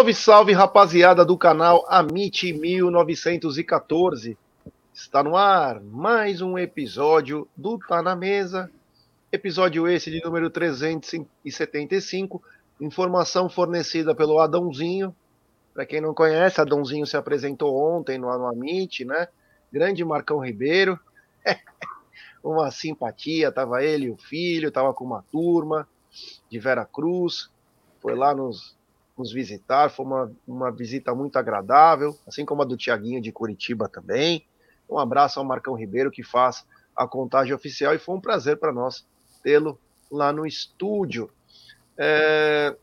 [0.00, 4.36] Salve, salve, rapaziada do canal Amit 1914.
[5.00, 8.70] Está no ar mais um episódio do Tá na Mesa.
[9.32, 12.40] Episódio esse de número 375.
[12.78, 15.16] Informação fornecida pelo Adãozinho.
[15.72, 19.28] Para quem não conhece, Adãozinho se apresentou ontem no, Amit, né?
[19.72, 21.00] Grande Marcão Ribeiro.
[22.44, 25.88] uma simpatia, tava ele e o filho, tava com uma turma
[26.50, 27.48] de Vera Cruz.
[28.00, 28.76] Foi lá nos
[29.16, 29.90] nos visitar.
[29.90, 34.44] Foi uma, uma visita muito agradável, assim como a do Tiaguinho de Curitiba também.
[34.90, 38.72] Um abraço ao Marcão Ribeiro, que faz a contagem oficial, e foi um prazer para
[38.72, 39.06] nós
[39.42, 39.78] tê-lo
[40.10, 41.30] lá no estúdio.
[41.96, 42.76] É...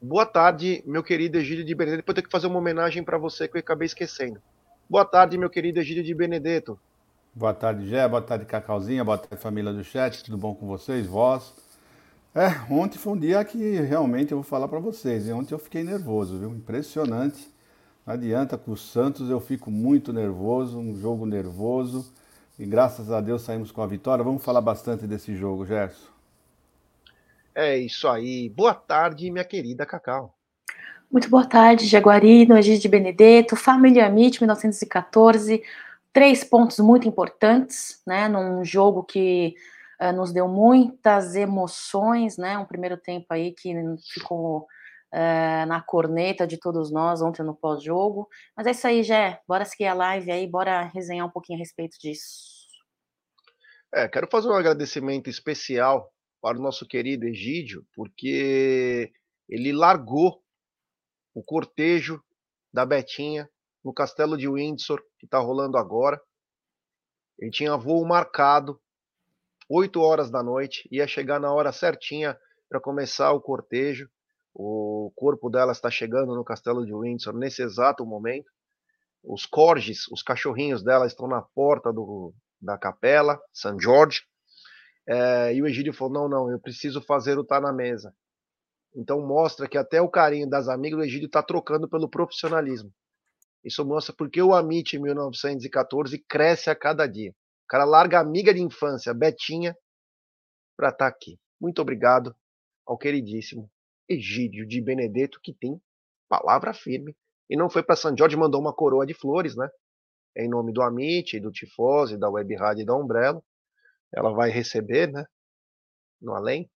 [0.00, 2.10] Boa tarde, meu querido Egídio de Benedetto.
[2.10, 4.40] Eu ter que fazer uma homenagem para você que eu acabei esquecendo.
[4.88, 6.78] Boa tarde, meu querido Egídio de Benedetto.
[7.34, 8.06] Boa tarde, Gé.
[8.06, 9.02] Boa tarde, Cacauzinha.
[9.02, 10.22] Boa tarde, família do chat.
[10.22, 11.06] Tudo bom com vocês?
[11.06, 11.54] Vós?
[12.34, 15.28] É, ontem foi um dia que realmente eu vou falar para vocês.
[15.30, 16.50] Ontem eu fiquei nervoso, viu?
[16.50, 17.53] Impressionante.
[18.06, 22.12] Não adianta, com o Santos eu fico muito nervoso, um jogo nervoso.
[22.58, 24.22] E graças a Deus saímos com a vitória.
[24.22, 26.12] Vamos falar bastante desse jogo, Gerson.
[27.54, 28.48] É isso aí.
[28.50, 30.34] Boa tarde, minha querida Cacau.
[31.10, 35.62] Muito boa tarde, Jaguarino, Egídio de Benedetto, Família MIT 1914.
[36.12, 38.28] Três pontos muito importantes, né?
[38.28, 39.54] Num jogo que
[40.00, 42.58] uh, nos deu muitas emoções, né?
[42.58, 43.72] Um primeiro tempo aí que
[44.12, 44.66] ficou
[45.14, 48.28] uh, na corneta de todos nós ontem no pós-jogo.
[48.56, 49.40] Mas é isso aí, Jé.
[49.46, 52.52] Bora seguir a live aí, bora resenhar um pouquinho a respeito disso.
[53.94, 59.12] É, quero fazer um agradecimento especial para o nosso querido Egídio, porque
[59.48, 60.42] ele largou
[61.32, 62.20] o cortejo
[62.72, 63.48] da Betinha
[63.84, 66.20] no castelo de Windsor, que está rolando agora.
[67.38, 68.80] Ele tinha voo marcado
[69.68, 72.36] 8 horas da noite, ia chegar na hora certinha
[72.68, 74.08] para começar o cortejo.
[74.54, 78.52] O corpo dela está chegando no castelo de Windsor nesse exato momento.
[79.24, 82.32] Os corgis, os cachorrinhos dela estão na porta do,
[82.62, 83.74] da capela, St.
[83.80, 84.22] George.
[85.08, 88.14] É, e o Egídio falou: não, não, eu preciso fazer o tá na mesa.
[88.94, 92.94] Então mostra que até o carinho das amigas do Egídio está trocando pelo profissionalismo.
[93.64, 97.32] Isso mostra porque o Amit 1914 cresce a cada dia.
[97.64, 99.76] O cara larga a amiga de infância, Betinha,
[100.76, 101.40] para estar tá aqui.
[101.60, 102.36] Muito obrigado
[102.86, 103.68] ao queridíssimo
[104.08, 105.80] Egídio de Benedetto, que tem
[106.28, 107.16] palavra firme.
[107.48, 109.68] E não foi para São Jorge, mandou uma coroa de flores, né?
[110.36, 113.42] Em nome do Amit, do Tifose, da Web Rádio e da Umbrella.
[114.12, 115.24] Ela vai receber, né?
[116.20, 116.70] No além.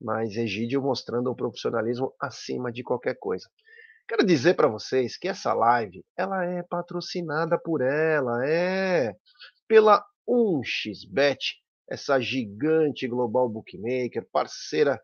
[0.00, 3.48] Mas Egídio mostrando o profissionalismo acima de qualquer coisa.
[4.06, 9.16] Quero dizer para vocês que essa live, ela é patrocinada por ela, é
[9.66, 11.38] pela 1xBet,
[11.88, 15.00] essa gigante global bookmaker, parceira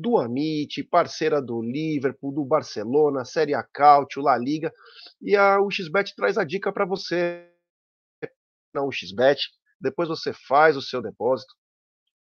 [0.00, 4.72] do Amit, parceira do Liverpool, do Barcelona, Série A Cautio, La Liga.
[5.20, 7.46] E a 1xBet traz a dica para você
[8.74, 9.36] na 1xBet.
[9.80, 11.52] Depois você faz o seu depósito.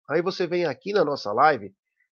[0.09, 1.75] Aí você vem aqui na nossa live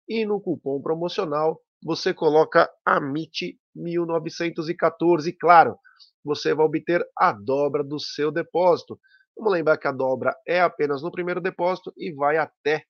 [0.08, 5.36] e no cupom promocional você coloca AMIT1914.
[5.38, 5.76] Claro,
[6.24, 8.98] você vai obter a dobra do seu depósito.
[9.36, 12.86] Vamos lembrar que a dobra é apenas no primeiro depósito e vai até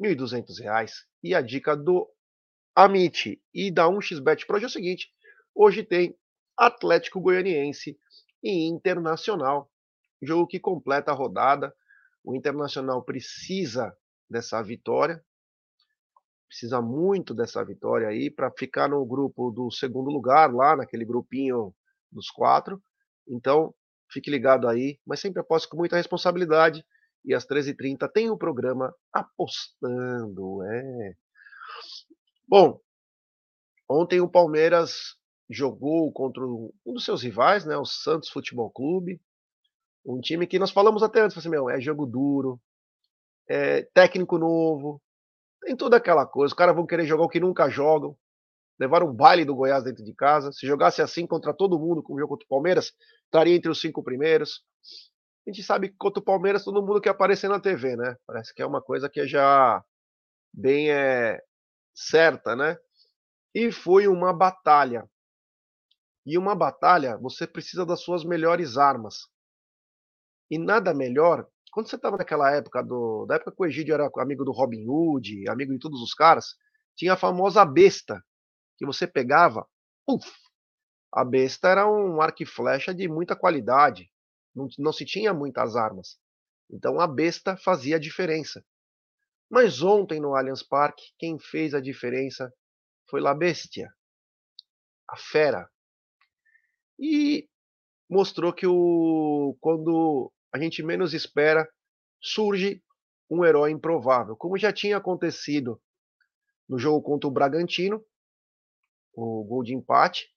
[0.00, 0.90] R$ 1.200.
[1.22, 2.08] E a dica do
[2.74, 5.08] Amit e da 1xBet Pro é o seguinte:
[5.54, 6.16] hoje tem
[6.56, 7.98] Atlético Goianiense
[8.42, 9.70] e Internacional,
[10.22, 11.74] jogo que completa a rodada.
[12.24, 13.96] O Internacional precisa
[14.28, 15.24] dessa vitória,
[16.46, 21.74] precisa muito dessa vitória aí para ficar no grupo do segundo lugar, lá naquele grupinho
[22.12, 22.82] dos quatro.
[23.26, 23.74] Então,
[24.10, 26.84] Fique ligado aí, mas sempre aposto com muita responsabilidade.
[27.24, 30.62] E às 13h30 tem o programa Apostando.
[30.64, 31.14] É.
[32.48, 32.80] Bom,
[33.88, 35.16] ontem o Palmeiras
[35.48, 39.20] jogou contra um dos seus rivais, né, o Santos Futebol Clube.
[40.04, 42.60] Um time que nós falamos até antes, assim, meu, é jogo duro,
[43.48, 45.02] é técnico novo,
[45.60, 46.52] tem toda aquela coisa.
[46.52, 48.16] Os caras vão querer jogar o que nunca jogam
[48.80, 50.50] levaram um baile do Goiás dentro de casa.
[50.52, 52.92] Se jogasse assim contra todo mundo, como jogo contra o Palmeiras,
[53.26, 54.62] estaria entre os cinco primeiros.
[55.50, 58.16] A gente sabe que contra o Palmeiras todo mundo quer aparecer na TV, né?
[58.24, 59.84] Parece que é uma coisa que é já
[60.54, 61.42] bem é,
[61.92, 62.78] certa, né?
[63.52, 65.10] E foi uma batalha.
[66.24, 69.26] E uma batalha, você precisa das suas melhores armas.
[70.48, 74.08] E nada melhor, quando você estava naquela época, do, da época que o Egídio era
[74.18, 76.54] amigo do Robin Hood, amigo de todos os caras,
[76.96, 78.24] tinha a famosa besta,
[78.78, 79.66] que você pegava,
[80.08, 80.30] uf,
[81.12, 84.08] a besta era um arco e flecha de muita qualidade,
[84.60, 86.18] não, não se tinha muitas armas.
[86.70, 88.64] Então a besta fazia a diferença.
[89.50, 92.52] Mas ontem no Allianz Parque, quem fez a diferença
[93.08, 93.88] foi La Bestia,
[95.08, 95.68] a fera.
[96.98, 97.48] E
[98.08, 101.68] mostrou que o, quando a gente menos espera,
[102.20, 102.82] surge
[103.28, 105.80] um herói improvável, como já tinha acontecido
[106.68, 108.04] no jogo contra o Bragantino,
[109.12, 110.32] o gol de empate.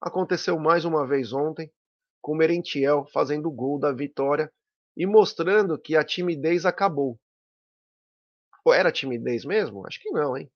[0.00, 1.72] Aconteceu mais uma vez ontem,
[2.20, 4.52] com Merentiel fazendo o gol da vitória
[4.96, 7.18] e mostrando que a timidez acabou.
[8.64, 9.86] Ou era timidez mesmo?
[9.86, 10.50] Acho que não, hein?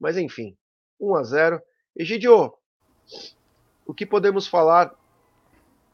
[0.00, 0.56] Mas enfim,
[0.98, 1.62] 1 a 0.
[1.94, 2.54] Egidio,
[3.86, 4.94] o que podemos falar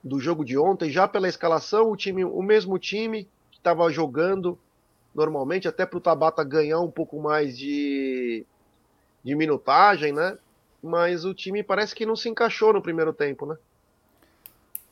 [0.02, 0.90] do jogo de ontem?
[0.90, 4.58] Já pela escalação, o time, o mesmo time que estava jogando
[5.14, 8.46] normalmente, até para o Tabata ganhar um pouco mais de,
[9.24, 10.38] de minutagem, né?
[10.80, 13.56] Mas o time parece que não se encaixou no primeiro tempo, né?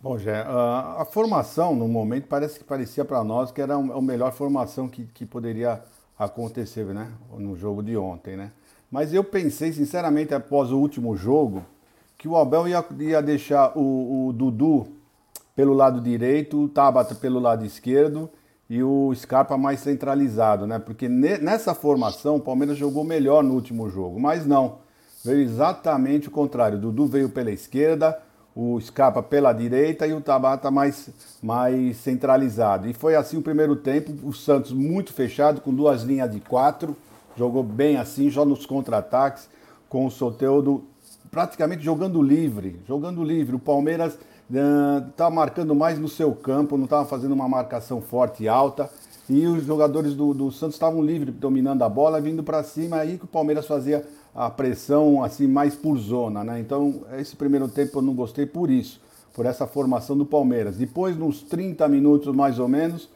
[0.00, 4.02] Bom, Jé, a, a formação no momento parece que parecia para nós que era a
[4.02, 5.82] melhor formação que, que poderia
[6.18, 7.10] acontecer, né?
[7.38, 8.52] No jogo de ontem, né?
[8.90, 11.64] Mas eu pensei, sinceramente, após o último jogo,
[12.16, 14.86] que o Abel ia, ia deixar o, o Dudu
[15.54, 18.30] pelo lado direito, o Tabata pelo lado esquerdo
[18.68, 20.78] e o Scarpa mais centralizado, né?
[20.78, 24.78] Porque nessa formação o Palmeiras jogou melhor no último jogo, mas não.
[25.24, 26.78] Veio exatamente o contrário.
[26.78, 28.16] O Dudu veio pela esquerda,
[28.56, 31.10] o Scarpa pela direita e o Tabata mais,
[31.42, 32.88] mais centralizado.
[32.88, 36.96] E foi assim o primeiro tempo, o Santos muito fechado, com duas linhas de quatro,
[37.36, 39.46] jogou bem assim, já nos contra-ataques,
[39.90, 40.84] com o Soteudo
[41.30, 43.54] praticamente jogando livre, jogando livre.
[43.54, 44.18] O Palmeiras
[45.10, 48.88] está uh, marcando mais no seu campo, não estava fazendo uma marcação forte e alta.
[49.28, 53.18] E os jogadores do, do Santos estavam livres, dominando a bola, vindo para cima, aí
[53.18, 56.60] que o Palmeiras fazia a pressão assim mais por zona, né?
[56.60, 59.00] Então, esse primeiro tempo eu não gostei por isso,
[59.32, 60.76] por essa formação do Palmeiras.
[60.76, 63.08] Depois, nos 30 minutos mais ou menos,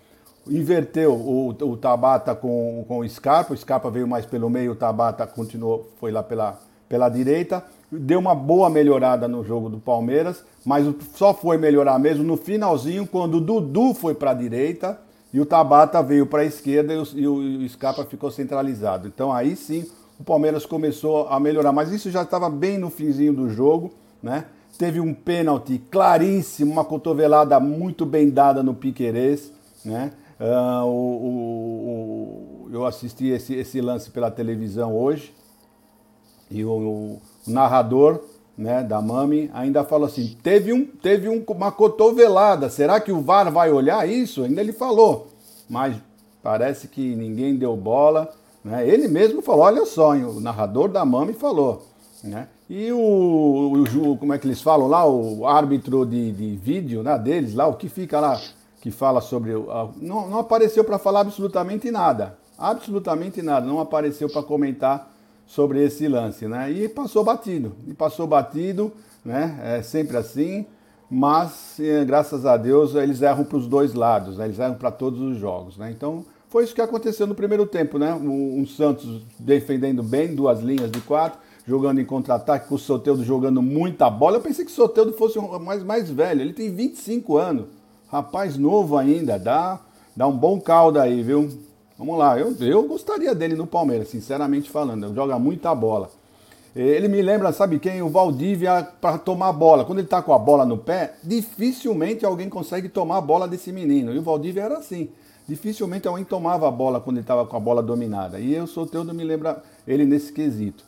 [0.49, 4.75] inverteu o, o Tabata com, com o Scarpa, o Scarpa veio mais pelo meio, o
[4.75, 6.59] Tabata continuou, foi lá pela,
[6.89, 7.63] pela direita,
[7.93, 13.07] deu uma boa melhorada no jogo do Palmeiras, mas só foi melhorar mesmo no finalzinho,
[13.07, 14.99] quando o Dudu foi para a direita
[15.35, 19.07] e o Tabata veio para a esquerda e o, e o Scarpa ficou centralizado.
[19.07, 19.85] Então aí sim
[20.21, 23.91] o Palmeiras começou a melhorar, mas isso já estava bem no finzinho do jogo,
[24.23, 24.45] né?
[24.77, 29.51] Teve um pênalti claríssimo, uma cotovelada muito bem dada no Piquerez,
[29.83, 30.13] né?
[30.39, 35.35] Uh, o, o, o, eu assisti esse, esse, lance pela televisão hoje
[36.51, 38.23] e o, narrador
[38.57, 43.23] né, da Mami ainda falou assim: teve, um, teve um, uma cotovelada, será que o
[43.23, 44.43] VAR vai olhar isso?
[44.43, 45.29] Ainda ele falou,
[45.69, 45.97] mas
[46.43, 48.35] parece que ninguém deu bola.
[48.65, 48.87] Né?
[48.87, 51.87] Ele mesmo falou, olha só, hein, o narrador da Mami falou.
[52.23, 52.49] Né?
[52.69, 57.19] E o, o, como é que eles falam lá, o árbitro de, de vídeo né,
[57.19, 58.41] deles lá, o que fica lá,
[58.81, 59.53] que fala sobre.
[59.97, 62.39] Não, não apareceu para falar absolutamente nada.
[62.59, 63.67] Absolutamente nada.
[63.67, 65.11] Não apareceu para comentar
[65.47, 66.71] sobre esse lance, né?
[66.71, 67.73] E passou batido.
[67.89, 68.93] E passou batido,
[69.25, 69.59] né?
[69.63, 70.67] É sempre assim.
[71.11, 74.45] Mas, eh, graças a Deus, eles erram para os dois lados, né?
[74.45, 75.91] Eles erram para todos os jogos, né?
[75.91, 78.13] Então, foi isso que aconteceu no primeiro tempo, né?
[78.13, 83.63] Um, Santos defendendo bem, duas linhas de quatro, jogando em contra-ataque, com o Soteudo jogando
[83.63, 84.37] muita bola.
[84.37, 87.67] Eu pensei que o Soteudo fosse um mais, mais velho, ele tem 25 anos.
[88.09, 89.79] Rapaz novo ainda, dá,
[90.17, 91.49] dá um bom caldo aí, viu?
[91.97, 96.11] Vamos lá, eu, eu gostaria dele no Palmeiras, sinceramente falando, ele joga muita bola.
[96.75, 98.03] Ele me lembra, sabe quem?
[98.03, 99.85] O Valdívia para tomar bola.
[99.85, 103.73] Quando ele tá com a bola no pé, dificilmente alguém consegue tomar a bola desse
[103.73, 104.13] menino.
[104.13, 105.11] E o Valdívia era assim
[105.51, 108.39] dificilmente alguém tomava a bola quando ele estava com a bola dominada.
[108.39, 110.85] E eu, Soteudo, me lembra ele nesse quesito.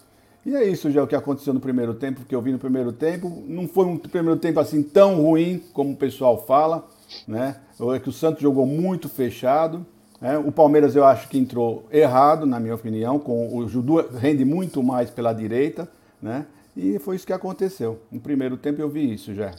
[0.47, 2.93] E é isso já o que aconteceu no primeiro tempo, que eu vi no primeiro
[2.93, 3.43] tempo.
[3.47, 6.89] Não foi um primeiro tempo assim tão ruim como o pessoal fala,
[7.27, 7.57] né?
[7.95, 9.85] É que o Santos jogou muito fechado.
[10.21, 10.39] Né?
[10.39, 14.81] O Palmeiras eu acho que entrou errado, na minha opinião, com o Judu rende muito
[14.81, 15.89] mais pela direita,
[16.21, 16.47] né?
[16.77, 18.01] E foi isso que aconteceu.
[18.11, 19.53] No primeiro tempo eu vi isso já.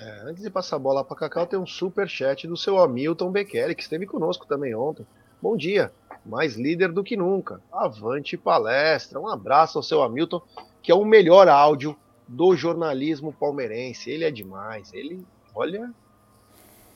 [0.00, 3.30] É, antes de passar a bola para Cacau, tem um super chat do seu Hamilton
[3.30, 5.06] Bequeri, que esteve conosco também ontem.
[5.40, 5.90] Bom dia,
[6.24, 7.62] mais líder do que nunca.
[7.72, 9.18] Avante palestra.
[9.18, 10.42] Um abraço ao seu Hamilton,
[10.82, 11.96] que é o melhor áudio
[12.28, 14.10] do jornalismo palmeirense.
[14.10, 14.92] Ele é demais.
[14.92, 15.24] Ele,
[15.54, 15.90] olha,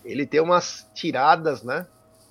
[0.05, 1.87] ele tem umas tiradas, né,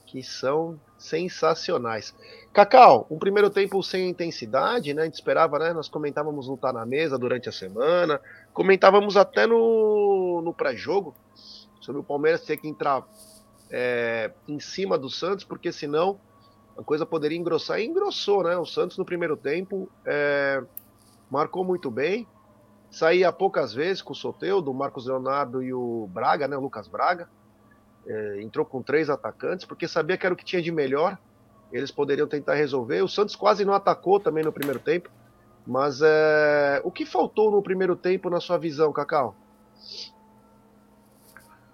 [0.06, 2.14] que são sensacionais.
[2.52, 5.04] Cacau, um primeiro tempo sem intensidade, né?
[5.04, 5.72] A gente esperava, né?
[5.72, 8.20] Nós comentávamos lutar na mesa durante a semana,
[8.54, 11.14] comentávamos até no, no pré-jogo.
[11.80, 13.08] sobre o Palmeiras ter que entrar
[13.70, 16.20] é, em cima do Santos, porque senão
[16.76, 17.80] a coisa poderia engrossar.
[17.80, 18.58] E engrossou, né?
[18.58, 20.64] O Santos no primeiro tempo é,
[21.30, 22.28] marcou muito bem,
[22.90, 26.58] saía poucas vezes com o Soteudo, o Marcos Leonardo e o Braga, né?
[26.58, 27.30] O Lucas Braga.
[28.08, 31.16] É, entrou com três atacantes, porque sabia que era o que tinha de melhor.
[31.72, 33.02] Eles poderiam tentar resolver.
[33.02, 35.10] O Santos quase não atacou também no primeiro tempo.
[35.66, 39.36] Mas é, o que faltou no primeiro tempo, na sua visão, Cacau?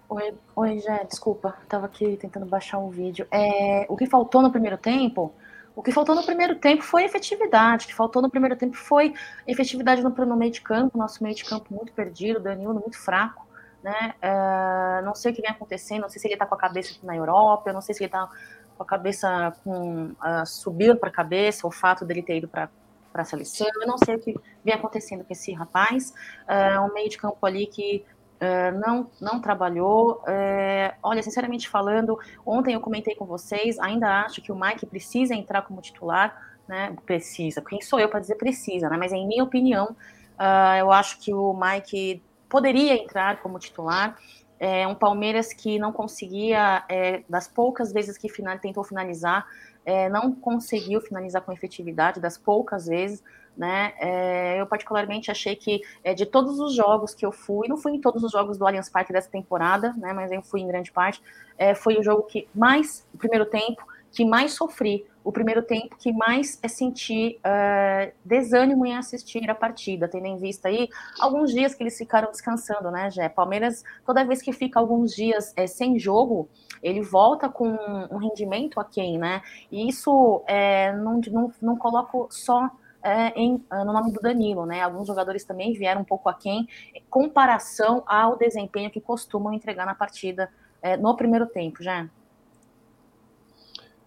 [0.08, 3.26] Oi, oi, Jé, desculpa, estava aqui tentando baixar um vídeo.
[3.30, 5.34] É, o que faltou no primeiro tempo?
[5.74, 7.84] O que faltou no primeiro tempo foi efetividade.
[7.84, 9.14] O que faltou no primeiro tempo foi
[9.46, 13.46] efetividade no, no meio de campo, nosso meio de campo muito perdido, Danilo muito fraco.
[13.82, 14.14] Né?
[14.22, 16.94] Uh, não sei o que vem acontecendo, não sei se ele está com a cabeça
[17.02, 18.28] na Europa, eu não sei se ele está
[18.76, 22.68] com a cabeça com uh, subindo para a cabeça, o fato dele ter ido para
[23.14, 26.12] a seleção, eu não sei o que vem acontecendo com esse rapaz.
[26.48, 28.04] Uh, um meio de campo ali que
[28.38, 30.22] é, não, não trabalhou.
[30.26, 35.34] É, olha, sinceramente falando, ontem eu comentei com vocês, ainda acho que o Mike precisa
[35.34, 36.94] entrar como titular, né?
[37.06, 37.62] Precisa.
[37.62, 38.96] Quem sou eu para dizer precisa, né?
[38.96, 39.96] Mas em minha opinião,
[40.38, 44.18] uh, eu acho que o Mike poderia entrar como titular.
[44.58, 49.46] É um Palmeiras que não conseguia, é, das poucas vezes que final, tentou finalizar,
[49.84, 53.22] é, não conseguiu finalizar com efetividade, das poucas vezes.
[53.56, 53.94] Né?
[53.98, 57.92] É, eu particularmente achei que é, de todos os jogos que eu fui, não fui
[57.92, 60.12] em todos os jogos do Allianz Parque dessa temporada, né?
[60.12, 61.22] Mas eu fui em grande parte.
[61.56, 63.82] É, foi o jogo que mais, o primeiro tempo,
[64.12, 69.54] que mais sofri, o primeiro tempo que mais é senti uh, desânimo em assistir a
[69.56, 73.28] partida, tendo em vista aí alguns dias que eles ficaram descansando, né, Jé?
[73.28, 76.48] Palmeiras, toda vez que fica alguns dias é, sem jogo,
[76.80, 79.42] ele volta com um rendimento aquém, né?
[79.70, 82.70] E isso é, não, não, não coloco só
[83.02, 84.80] é, em, no nome do Danilo, né?
[84.80, 89.94] Alguns jogadores também vieram um pouco aquém, em comparação ao desempenho que costumam entregar na
[89.94, 90.48] partida
[90.80, 92.08] é, no primeiro tempo, já.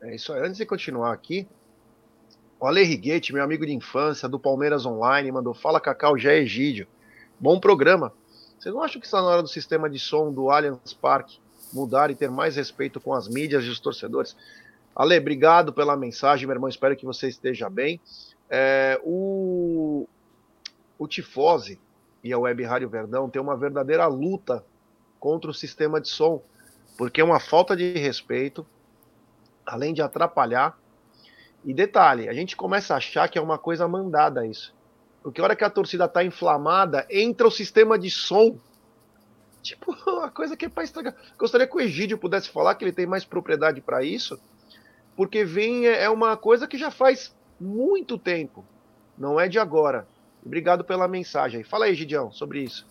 [0.01, 0.41] É isso aí.
[0.41, 1.47] Antes de continuar aqui,
[2.59, 6.39] o Ale Riguete, meu amigo de infância, do Palmeiras Online, mandou: Fala Cacau, já é
[6.39, 6.87] Egídio.
[7.39, 8.13] Bom programa.
[8.57, 11.39] Vocês não acham que está na hora do sistema de som do Allianz Parque
[11.71, 14.35] mudar e ter mais respeito com as mídias e os torcedores?
[14.95, 16.69] Ale, obrigado pela mensagem, meu irmão.
[16.69, 18.01] Espero que você esteja bem.
[18.49, 20.07] É, o,
[20.97, 21.79] o Tifose
[22.23, 24.63] e a Web Rádio Verdão tem uma verdadeira luta
[25.19, 26.41] contra o sistema de som,
[26.97, 28.65] porque é uma falta de respeito,
[29.69, 30.77] além de atrapalhar.
[31.63, 34.73] E detalhe, a gente começa a achar que é uma coisa mandada isso.
[35.21, 38.57] Porque a hora que a torcida está inflamada, entra o sistema de som.
[39.61, 41.15] Tipo, uma coisa que é para estragar.
[41.38, 44.39] Gostaria que o Egídio pudesse falar que ele tem mais propriedade para isso,
[45.15, 48.65] porque vem é uma coisa que já faz muito tempo.
[49.17, 50.07] Não é de agora.
[50.45, 51.63] Obrigado pela mensagem.
[51.63, 52.88] Fala aí, Gidião, sobre isso.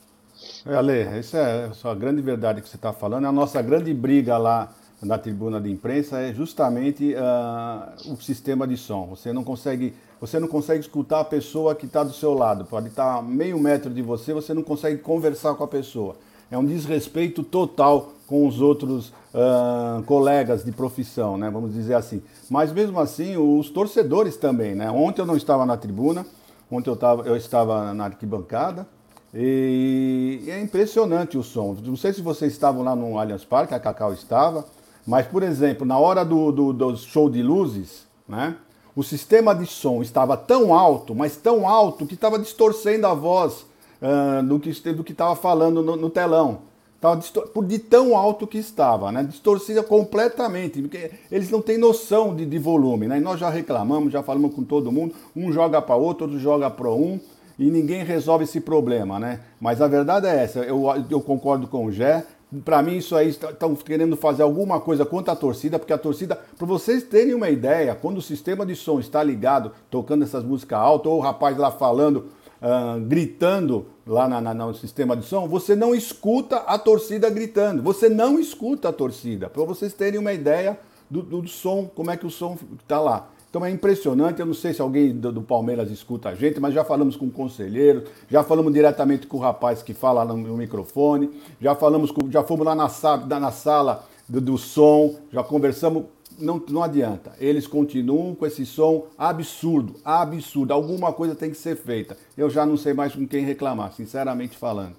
[0.67, 3.25] É, Ale, essa é a grande verdade que você está falando.
[3.25, 8.77] A nossa grande briga lá na tribuna de imprensa é justamente uh, o sistema de
[8.77, 9.07] som.
[9.07, 12.65] Você não consegue, você não consegue escutar a pessoa que está do seu lado.
[12.65, 16.17] Pode estar tá meio metro de você, você não consegue conversar com a pessoa.
[16.51, 21.51] É um desrespeito total com os outros uh, colegas de profissão, né?
[21.51, 22.23] Vamos dizer assim.
[22.51, 24.91] Mas mesmo assim, os torcedores também, né?
[24.91, 26.27] Ontem eu não estava na tribuna,
[26.71, 28.87] ontem eu, tava, eu estava na arquibancada
[29.33, 31.77] e é impressionante o som.
[31.85, 34.65] Não sei se vocês estavam lá no Allianz Parque, a Cacau estava,
[35.09, 38.57] mas, por exemplo, na hora do, do, do show de luzes, né?
[38.95, 43.65] O sistema de som estava tão alto, mas tão alto, que estava distorcendo a voz
[44.03, 46.59] uh, do que do estava falando no, no telão.
[47.01, 47.23] Tava
[47.55, 49.23] por de tão alto que estava, né?
[49.23, 53.17] Distorcida completamente, porque eles não têm noção de, de volume, né?
[53.17, 56.69] E nós já reclamamos, já falamos com todo mundo, um joga para outro, outro joga
[56.69, 57.19] para um,
[57.59, 59.41] e ninguém resolve esse problema, né?
[59.59, 62.27] Mas a verdade é essa, eu, eu concordo com o Gé,
[62.65, 66.39] para mim isso aí estão querendo fazer alguma coisa contra a torcida, porque a torcida,
[66.57, 70.79] para vocês terem uma ideia, quando o sistema de som está ligado, tocando essas músicas
[70.79, 72.27] altas, ou o rapaz lá falando
[72.63, 77.83] uh, gritando lá na, na, no sistema de som, você não escuta a torcida gritando.
[77.83, 79.49] Você não escuta a torcida.
[79.49, 80.79] Para vocês terem uma ideia
[81.11, 83.29] do, do, do, som, como é que o som está lá.
[83.51, 86.75] Então é impressionante, eu não sei se alguém do, do, Palmeiras escuta a gente, mas
[86.75, 90.57] já falamos com o conselheiro, já falamos diretamente com o rapaz que fala no, no
[90.57, 95.43] microfone, já falamos com, já fomos lá na sala, na sala do, do som, já
[95.43, 96.05] conversamos
[96.39, 97.35] não, não adianta.
[97.39, 100.73] Eles continuam com esse som absurdo, absurdo.
[100.73, 102.17] Alguma coisa tem que ser feita.
[102.37, 104.97] Eu já não sei mais com quem reclamar, sinceramente falando.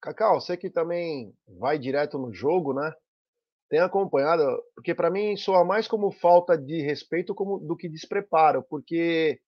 [0.00, 2.92] Cacau, você que também vai direto no jogo, né?
[3.68, 4.42] Tem acompanhado,
[4.74, 9.40] porque para mim soa mais como falta de respeito como, do que despreparo, porque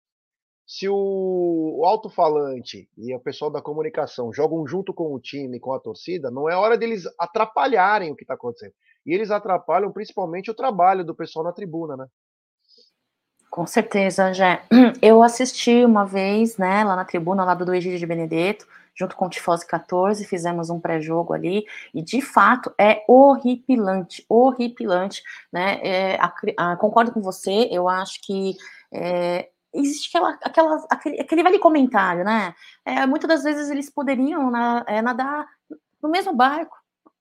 [0.66, 5.72] se o, o alto-falante e o pessoal da comunicação jogam junto com o time, com
[5.72, 8.72] a torcida, não é hora deles atrapalharem o que está acontecendo.
[9.06, 12.06] E eles atrapalham principalmente o trabalho do pessoal na tribuna, né?
[13.48, 14.64] Com certeza, já.
[15.00, 18.66] Eu assisti uma vez, né, lá na tribuna, lá do Egídio de Benedetto,
[18.96, 25.22] junto com o Tifose 14, fizemos um pré-jogo ali, e de fato é horripilante, horripilante,
[25.52, 25.78] né?
[25.82, 28.56] É, a, a, concordo com você, eu acho que
[28.92, 32.54] é, existe aquela, aquela, aquele, aquele velho comentário, né?
[32.84, 35.46] É, muitas das vezes eles poderiam na, é, nadar
[36.02, 36.76] no mesmo barco,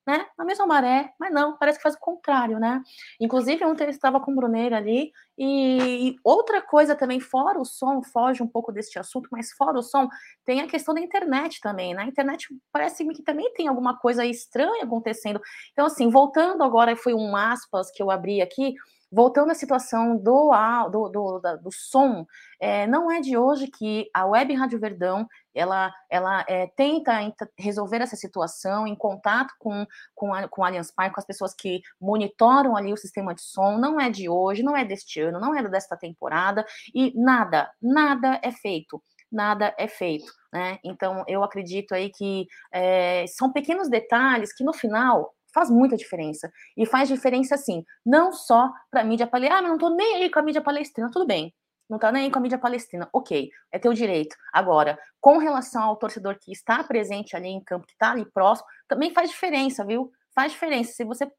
[0.05, 0.25] né?
[0.37, 2.81] Na mesma maré, mas não, parece que faz o contrário, né?
[3.19, 7.65] Inclusive, ontem eu estava com o Bruneiro ali, e, e, outra coisa também, fora o
[7.65, 10.07] som, foge um pouco deste assunto, mas fora o som,
[10.45, 12.03] tem a questão da internet também, né?
[12.03, 15.41] A internet parece que também tem alguma coisa estranha acontecendo.
[15.73, 18.75] Então, assim, voltando agora, foi um aspas que eu abri aqui,
[19.15, 20.51] voltando à situação do,
[20.91, 22.27] do, do, do som,
[22.59, 28.01] é, não é de hoje que a Web Rádio Verdão ela, ela é, tenta resolver
[28.01, 31.81] essa situação em contato com, com, a, com a Allianz Parque, com as pessoas que
[31.99, 35.55] monitoram ali o sistema de som, não é de hoje, não é deste ano, não
[35.55, 40.77] é desta temporada, e nada, nada é feito nada é feito, né?
[40.83, 46.51] Então eu acredito aí que é, são pequenos detalhes que no final faz muita diferença.
[46.75, 49.57] E faz diferença, sim, não só para a mídia palestina.
[49.57, 51.55] Ah, mas não estou nem aí com a mídia palestina, tudo bem.
[51.89, 53.07] Não está nem aí com a mídia palestina.
[53.13, 54.35] Ok, é teu direito.
[54.51, 58.67] Agora, com relação ao torcedor que está presente ali em campo, que está ali próximo,
[58.87, 60.11] também faz diferença, viu?
[60.33, 60.91] Faz diferença.
[60.91, 61.31] Se você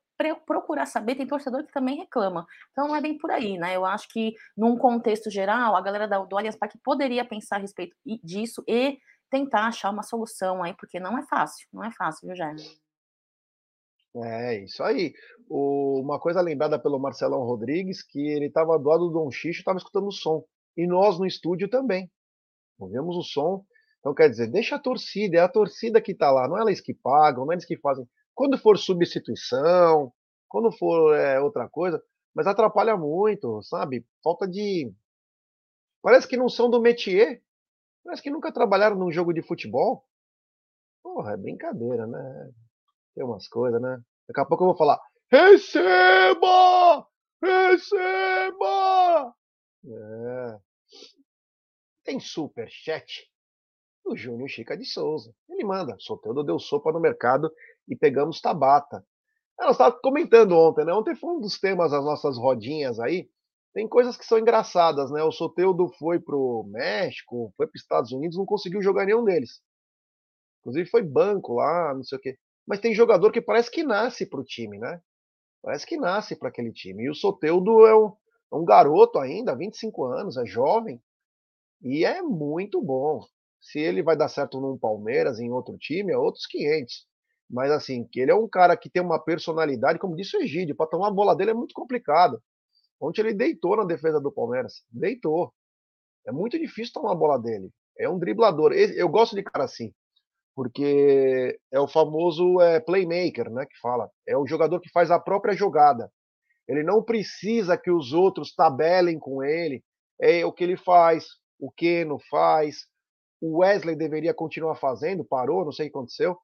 [0.46, 2.46] procurar saber, tem torcedor que também reclama.
[2.72, 3.76] Então não é bem por aí, né?
[3.76, 7.94] Eu acho que, num contexto geral, a galera do Allianz Parque poderia pensar a respeito
[8.24, 12.36] disso e tentar achar uma solução aí, porque não é fácil, não é fácil, viu,
[12.36, 12.56] Jair?
[14.24, 15.12] É, isso aí.
[15.48, 19.60] O, uma coisa lembrada pelo Marcelão Rodrigues, que ele estava do lado do Dom Xixo,
[19.60, 20.44] estava escutando o som.
[20.76, 22.10] E nós no estúdio também.
[22.78, 23.64] Ouvimos o som.
[24.00, 26.80] Então, quer dizer, deixa a torcida, é a torcida que está lá, não é eles
[26.80, 28.06] que pagam, não é eles que fazem.
[28.34, 30.12] Quando for substituição,
[30.48, 32.00] quando for é, outra coisa,
[32.34, 34.06] mas atrapalha muito, sabe?
[34.22, 34.92] Falta de.
[36.02, 37.42] Parece que não são do métier.
[38.04, 40.04] Parece que nunca trabalharam num jogo de futebol.
[41.02, 42.52] Porra, é brincadeira, né?
[43.16, 43.98] Tem umas coisas, né?
[44.28, 45.00] Daqui a pouco eu vou falar:
[45.32, 47.06] Receba!
[47.42, 49.34] Receba!
[49.86, 50.58] É.
[52.04, 53.26] Tem super chat
[54.04, 55.34] do Júnior Chica de Souza.
[55.48, 57.50] Ele manda: Soteldo deu sopa no mercado
[57.88, 59.02] e pegamos Tabata.
[59.58, 60.92] Ela estava comentando ontem, né?
[60.92, 63.30] Ontem foi um dos temas das nossas rodinhas aí.
[63.72, 65.22] Tem coisas que são engraçadas, né?
[65.22, 69.62] O Soteudo foi pro México, foi para os Estados Unidos, não conseguiu jogar nenhum deles.
[70.60, 74.26] Inclusive foi banco lá, não sei o quê mas tem jogador que parece que nasce
[74.26, 75.00] para o time, né?
[75.62, 77.04] Parece que nasce para aquele time.
[77.04, 78.12] E o Soteudo é um,
[78.52, 81.00] é um garoto ainda, 25 anos, é jovem
[81.82, 83.24] e é muito bom.
[83.60, 87.06] Se ele vai dar certo num Palmeiras, em outro time, é outros 500.
[87.48, 90.76] Mas assim, que ele é um cara que tem uma personalidade, como disse o Egídio,
[90.76, 92.42] para tomar a bola dele é muito complicado.
[93.00, 95.52] Ontem ele deitou na defesa do Palmeiras, deitou.
[96.26, 97.70] É muito difícil tomar a bola dele.
[97.98, 98.72] É um driblador.
[98.72, 99.92] Eu gosto de cara assim
[100.56, 104.10] porque é o famoso é, playmaker, né, que fala.
[104.26, 106.10] É o jogador que faz a própria jogada.
[106.66, 109.84] Ele não precisa que os outros tabelem com ele.
[110.18, 111.26] É o que ele faz,
[111.60, 112.86] o Keno faz,
[113.38, 116.38] o Wesley deveria continuar fazendo, parou, não sei o que aconteceu.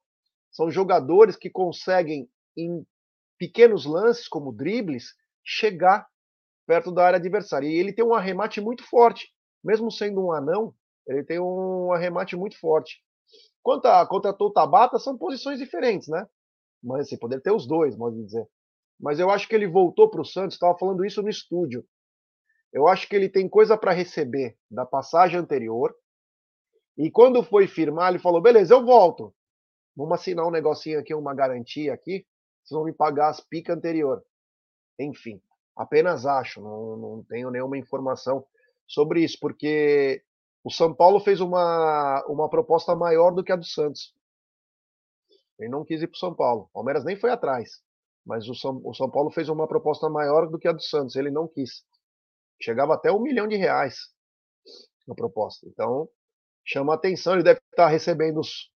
[0.51, 2.85] São jogadores que conseguem, em
[3.39, 6.05] pequenos lances, como dribles, chegar
[6.67, 7.67] perto da área adversária.
[7.67, 9.27] E ele tem um arremate muito forte.
[9.63, 10.71] Mesmo sendo um anão,
[11.07, 13.01] ele tem um arremate muito forte.
[13.63, 16.27] Quanto a contratou o Tabata, são posições diferentes, né?
[16.83, 18.45] Mas assim, poder ter os dois, pode dizer.
[18.99, 21.85] Mas eu acho que ele voltou para o Santos, estava falando isso no estúdio.
[22.73, 25.95] Eu acho que ele tem coisa para receber da passagem anterior.
[26.97, 29.33] E quando foi firmar, ele falou: beleza, eu volto.
[29.95, 32.25] Vamos assinar um negocinho aqui, uma garantia aqui.
[32.63, 34.23] Vocês vão me pagar as picas anterior.
[34.99, 35.41] Enfim,
[35.75, 38.45] apenas acho, não, não tenho nenhuma informação
[38.87, 40.23] sobre isso, porque
[40.63, 44.13] o São Paulo fez uma, uma proposta maior do que a do Santos.
[45.59, 46.63] Ele não quis ir para o São Paulo.
[46.63, 47.81] O Palmeiras nem foi atrás.
[48.25, 51.15] Mas o São, o São Paulo fez uma proposta maior do que a do Santos.
[51.15, 51.83] Ele não quis.
[52.61, 53.95] Chegava até um milhão de reais
[55.05, 55.67] na proposta.
[55.67, 56.07] Então,
[56.65, 57.33] chama atenção.
[57.33, 58.71] Ele deve estar recebendo os,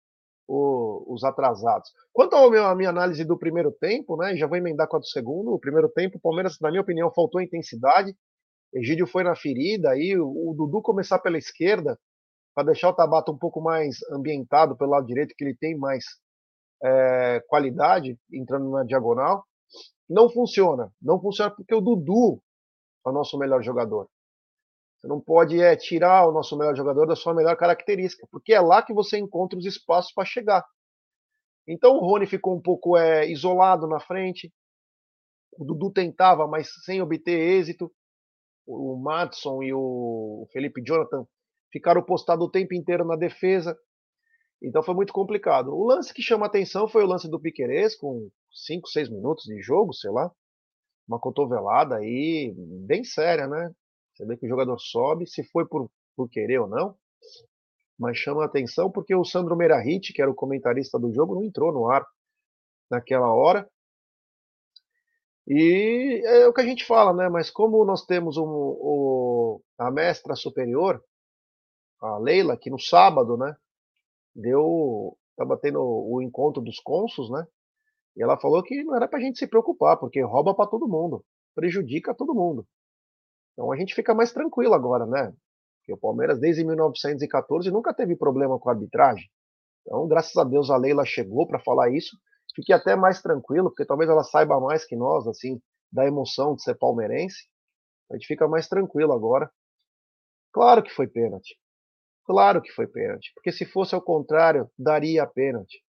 [0.48, 1.88] os atrasados.
[2.12, 5.52] Quanto à minha análise do primeiro tempo, né, já vou emendar com a do segundo.
[5.52, 8.12] O primeiro tempo, o Palmeiras, na minha opinião, faltou intensidade.
[8.76, 11.98] Egídio foi na ferida, aí o, Dudu começar pela esquerda,
[12.54, 16.04] para deixar o Tabata um pouco mais ambientado pelo lado direito, que ele tem mais
[16.82, 19.44] é, qualidade entrando na diagonal.
[20.08, 20.92] Não funciona.
[21.00, 22.40] Não funciona porque o Dudu
[23.06, 24.08] é o nosso melhor jogador.
[24.96, 28.60] Você não pode é, tirar o nosso melhor jogador da sua melhor característica, porque é
[28.60, 30.64] lá que você encontra os espaços para chegar.
[31.66, 34.52] Então o Rony ficou um pouco é, isolado na frente.
[35.58, 37.90] O Dudu tentava, mas sem obter êxito.
[38.66, 41.26] O Madison e o Felipe Jonathan
[41.72, 43.76] ficaram postados o tempo inteiro na defesa.
[44.62, 45.74] Então foi muito complicado.
[45.74, 49.60] O lance que chama atenção foi o lance do Piquerez, com 5, 6 minutos de
[49.60, 50.30] jogo, sei lá.
[51.06, 52.54] Uma cotovelada aí
[52.86, 53.70] bem séria, né?
[54.14, 56.96] Você vê que o jogador sobe, se foi por, por querer ou não.
[57.98, 61.72] Mas chama atenção porque o Sandro Merahit, que era o comentarista do jogo, não entrou
[61.72, 62.04] no ar
[62.90, 63.68] naquela hora.
[65.46, 67.28] E é o que a gente fala, né?
[67.28, 71.02] Mas como nós temos um, a mestra superior,
[72.00, 73.56] a Leila, que no sábado, né?
[74.34, 75.16] Deu.
[75.30, 77.46] Estava tendo o encontro dos cônsuls, né?
[78.16, 80.88] E ela falou que não era para a gente se preocupar, porque rouba para todo
[80.88, 82.66] mundo, prejudica todo mundo.
[83.52, 85.32] Então a gente fica mais tranquilo agora, né?
[85.78, 89.28] Porque o Palmeiras, desde 1914, nunca teve problema com a arbitragem.
[89.82, 92.16] Então, graças a Deus, a Leila chegou para falar isso.
[92.56, 95.60] Fiquei até mais tranquilo, porque talvez ela saiba mais que nós, assim,
[95.92, 97.46] da emoção de ser palmeirense.
[98.10, 99.52] A gente fica mais tranquilo agora.
[100.54, 101.54] Claro que foi pênalti.
[102.24, 103.30] Claro que foi pênalti.
[103.34, 105.84] Porque se fosse ao contrário, daria pênalti.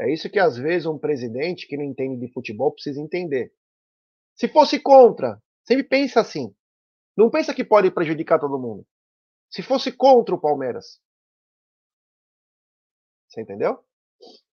[0.00, 3.52] É isso que às vezes um presidente que não entende de futebol precisa entender.
[4.34, 6.54] Se fosse contra, sempre pensa assim.
[7.14, 8.86] Não pensa que pode prejudicar todo mundo.
[9.50, 10.98] Se fosse contra o Palmeiras.
[13.28, 13.84] Você entendeu?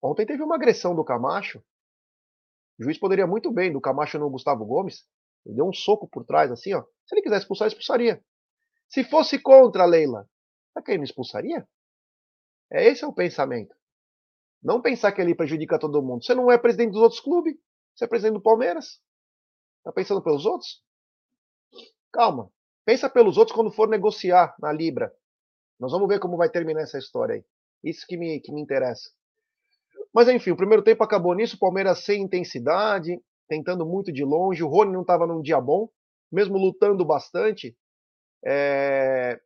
[0.01, 1.63] Ontem teve uma agressão do Camacho.
[2.79, 5.05] O juiz poderia muito bem, do Camacho no Gustavo Gomes.
[5.45, 6.83] Ele deu um soco por trás, assim, ó.
[7.05, 8.23] Se ele quiser expulsar, expulsaria.
[8.89, 10.29] Se fosse contra a Leila,
[10.73, 11.67] tá quem não expulsaria?
[12.71, 13.75] É esse é o pensamento.
[14.61, 16.23] Não pensar que ele prejudica todo mundo.
[16.23, 17.55] Você não é presidente dos outros clubes.
[17.95, 18.99] Você é presidente do Palmeiras.
[19.83, 20.83] Tá pensando pelos outros?
[22.11, 22.51] Calma.
[22.83, 25.13] Pensa pelos outros quando for negociar na Libra.
[25.79, 27.45] Nós vamos ver como vai terminar essa história aí.
[27.83, 29.11] Isso que me, que me interessa.
[30.15, 31.57] Mas enfim, o primeiro tempo acabou nisso.
[31.57, 34.63] O Palmeiras sem intensidade, tentando muito de longe.
[34.63, 35.89] O Rony não estava num dia bom,
[36.31, 37.75] mesmo lutando bastante.
[38.45, 39.37] É,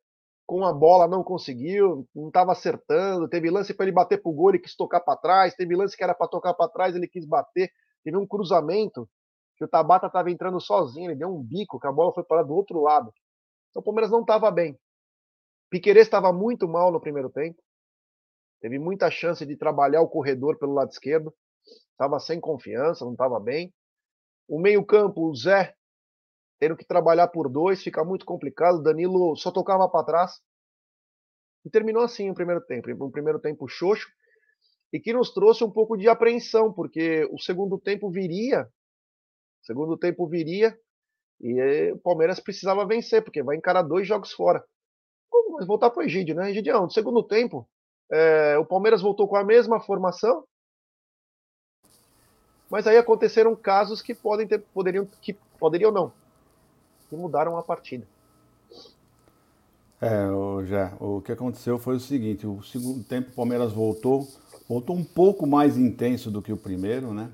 [0.46, 3.28] com a bola não conseguiu, não estava acertando.
[3.28, 5.56] Teve lance para ele bater pro gol, ele quis tocar para trás.
[5.56, 7.72] Teve lance que era para tocar para trás, ele quis bater.
[8.04, 9.10] Teve um cruzamento
[9.58, 12.44] que o Tabata estava entrando sozinho, ele deu um bico, que a bola foi parar
[12.44, 13.12] do outro lado.
[13.72, 14.78] Então o Palmeiras não estava bem.
[15.72, 17.60] Piquerez estava muito mal no primeiro tempo.
[18.62, 21.34] Teve muita chance de trabalhar o corredor pelo lado esquerdo.
[21.92, 23.74] Estava sem confiança, não estava bem.
[24.48, 25.76] O meio-campo, o Zé
[26.60, 28.84] tendo que trabalhar por dois, fica muito complicado.
[28.84, 30.42] Danilo só tocava para trás.
[31.66, 32.90] E terminou assim o primeiro tempo.
[33.06, 34.08] Um primeiro tempo xoxo.
[34.92, 38.64] E que nos trouxe um pouco de apreensão, porque o segundo tempo viria.
[39.62, 40.78] O segundo tempo viria.
[41.40, 44.64] E o Palmeiras precisava vencer, porque vai encarar dois jogos fora.
[45.32, 46.50] Vamos voltar para o Egídio, né?
[46.50, 47.70] Egidião, no segundo tempo,
[48.12, 50.44] é, o Palmeiras voltou com a mesma formação,
[52.70, 56.12] mas aí aconteceram casos que podem ter, poderiam, que poderiam não,
[57.10, 58.06] que mudaram a partida.
[60.02, 64.28] É, o, já, o que aconteceu foi o seguinte: o segundo tempo o Palmeiras voltou,
[64.68, 67.30] voltou um pouco mais intenso do que o primeiro, né?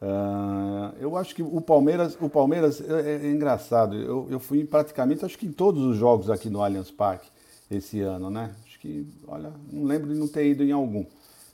[0.00, 3.96] Uh, eu acho que o Palmeiras, o Palmeiras é, é, é engraçado.
[3.96, 7.28] Eu, eu fui praticamente, acho que em todos os jogos aqui no Allianz Parque
[7.70, 8.54] esse ano, né?
[8.88, 11.04] Que, olha, não lembro de não ter ido em algum.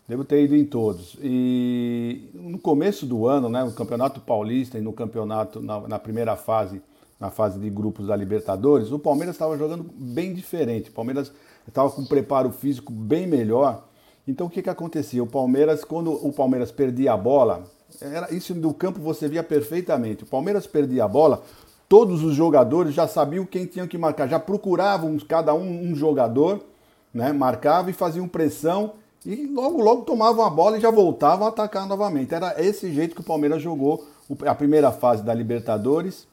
[0.07, 1.17] Devo ter ido em todos.
[1.21, 6.37] E no começo do ano, né, no Campeonato Paulista e no campeonato na, na primeira
[6.37, 6.81] fase
[7.19, 10.91] na fase de grupos da Libertadores, o Palmeiras estava jogando bem diferente.
[10.91, 11.33] O Palmeiras
[11.67, 13.85] estava com um preparo físico bem melhor.
[14.29, 15.23] Então o que, que acontecia?
[15.23, 17.65] O Palmeiras, quando o Palmeiras perdia a bola,
[18.01, 20.23] era isso do campo você via perfeitamente.
[20.23, 21.43] O Palmeiras perdia a bola,
[21.89, 26.61] todos os jogadores já sabiam quem tinham que marcar, já procuravam cada um um jogador,
[27.15, 27.33] né?
[27.33, 31.87] Marcava e faziam pressão e logo logo tomavam a bola e já voltavam a atacar
[31.87, 32.35] novamente.
[32.35, 34.07] Era esse jeito que o Palmeiras jogou
[34.45, 36.27] a primeira fase da Libertadores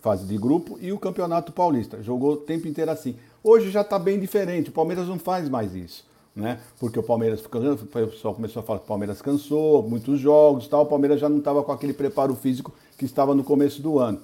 [0.00, 2.02] fase de grupo, e o Campeonato Paulista.
[2.02, 3.16] Jogou o tempo inteiro assim.
[3.42, 6.04] Hoje já está bem diferente, o Palmeiras não faz mais isso.
[6.34, 6.60] Né?
[6.78, 10.84] Porque o Palmeiras o pessoal começou a falar que o Palmeiras cansou, muitos jogos tal,
[10.84, 14.18] o Palmeiras já não estava com aquele preparo físico que estava no começo do ano.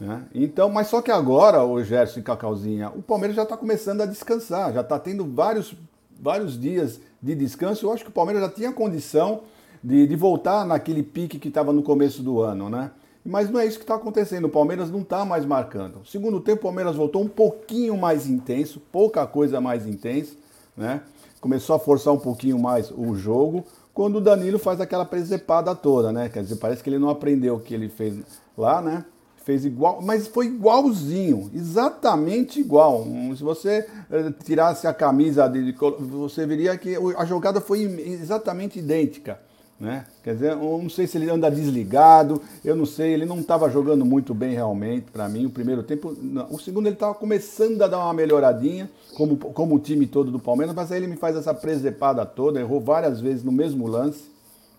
[0.00, 0.24] Né?
[0.34, 4.06] Então, mas só que agora, o Gerson e Cacauzinha, o Palmeiras já está começando a
[4.06, 5.74] descansar, já está tendo vários,
[6.20, 7.86] vários dias de descanso.
[7.86, 9.42] Eu acho que o Palmeiras já tinha condição
[9.82, 12.90] de, de voltar naquele pique que estava no começo do ano, né?
[13.24, 14.44] Mas não é isso que está acontecendo.
[14.44, 16.06] O Palmeiras não está mais marcando.
[16.06, 20.36] Segundo tempo, o Palmeiras voltou um pouquinho mais intenso, pouca coisa mais intensa,
[20.76, 21.00] né?
[21.40, 23.64] Começou a forçar um pouquinho mais o jogo.
[23.92, 26.28] Quando o Danilo faz aquela presepada toda, né?
[26.28, 28.16] Quer dizer, parece que ele não aprendeu o que ele fez
[28.56, 29.04] lá, né?
[29.46, 33.06] Fez igual, mas foi igualzinho, exatamente igual.
[33.36, 39.38] Se você eh, tirasse a camisa dele, você veria que a jogada foi exatamente idêntica.
[39.78, 40.04] Né?
[40.24, 43.70] Quer dizer, eu não sei se ele anda desligado, eu não sei, ele não estava
[43.70, 45.46] jogando muito bem realmente para mim.
[45.46, 46.48] O primeiro tempo, não.
[46.50, 50.40] o segundo ele estava começando a dar uma melhoradinha, como, como o time todo do
[50.40, 54.24] Palmeiras, mas aí ele me faz essa presepada toda, errou várias vezes no mesmo lance,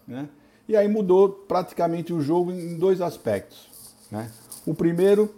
[0.05, 0.27] né?
[0.67, 3.69] E aí mudou praticamente o jogo em dois aspectos,
[4.11, 4.29] né?
[4.67, 5.33] O primeiro,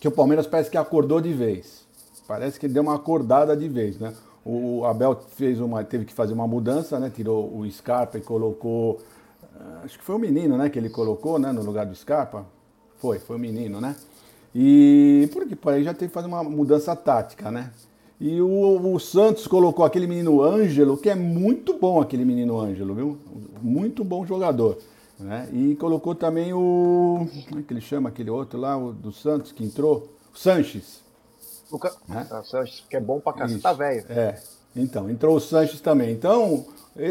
[0.00, 1.86] que o Palmeiras parece que acordou de vez,
[2.26, 4.12] parece que deu uma acordada de vez, né?
[4.44, 7.12] O Abel fez uma, teve que fazer uma mudança, né?
[7.14, 9.00] Tirou o Scarpa e colocou.
[9.54, 10.68] Ah, acho que foi o menino, né?
[10.68, 11.52] Que ele colocou, né?
[11.52, 12.44] No lugar do Scarpa.
[12.98, 13.94] Foi, foi o menino, né?
[14.52, 17.70] E porque por aí já teve que fazer uma mudança tática, né?
[18.20, 22.94] E o, o, Santos colocou aquele menino Ângelo, que é muito bom aquele menino Ângelo,
[22.94, 23.18] viu?
[23.62, 24.76] Muito bom jogador.
[25.18, 25.48] Né?
[25.52, 27.26] E colocou também o.
[27.48, 30.08] Como é que ele chama aquele outro lá, o do Santos, que entrou?
[30.34, 31.00] O Sanches.
[31.70, 31.92] O ca...
[32.08, 32.26] né?
[32.30, 34.04] ah, Sanches, que é bom pra cacete, tá velho.
[34.08, 34.40] É.
[34.76, 36.10] Então, entrou o Sanches também.
[36.10, 36.66] Então,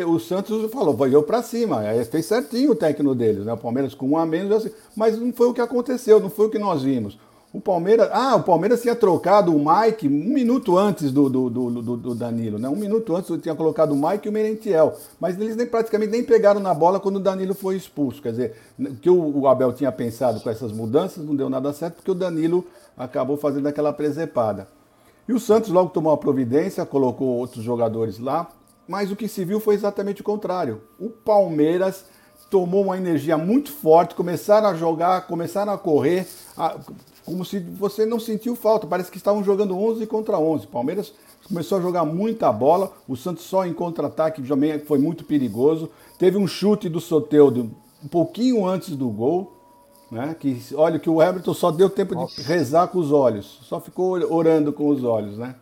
[0.07, 1.79] o Santos falou, vai eu para cima.
[1.79, 3.53] Aí fez certinho o técnico deles, né?
[3.53, 4.71] O Palmeiras com um a menos, assim.
[4.95, 7.17] mas não foi o que aconteceu, não foi o que nós vimos.
[7.53, 8.09] O Palmeiras.
[8.11, 12.57] Ah, o Palmeiras tinha trocado o Mike um minuto antes do, do, do, do, Danilo,
[12.57, 12.67] né?
[12.67, 14.97] Um minuto antes tinha colocado o Mike e o Merentiel.
[15.19, 18.23] Mas eles nem, praticamente nem pegaram na bola quando o Danilo foi expulso.
[18.23, 21.97] Quer dizer, o que o Abel tinha pensado com essas mudanças não deu nada certo,
[21.97, 22.65] porque o Danilo
[22.97, 24.67] acabou fazendo aquela presepada.
[25.27, 28.49] E o Santos logo tomou a providência, colocou outros jogadores lá,
[28.87, 30.81] mas o que se viu foi exatamente o contrário.
[30.99, 32.05] O Palmeiras
[32.49, 36.77] tomou uma energia muito forte, começaram a jogar, começaram a correr, a,
[37.25, 40.65] como se você não sentiu falta, parece que estavam jogando 11 contra 11.
[40.65, 41.13] O Palmeiras
[41.47, 45.89] começou a jogar muita bola, o Santos só em contra-ataque também foi muito perigoso.
[46.17, 47.71] Teve um chute do Soteudo
[48.03, 49.53] um pouquinho antes do gol,
[50.11, 50.35] né?
[50.39, 52.41] Que olha que o Everton só deu tempo Nossa.
[52.41, 55.55] de rezar com os olhos, só ficou orando com os olhos, né?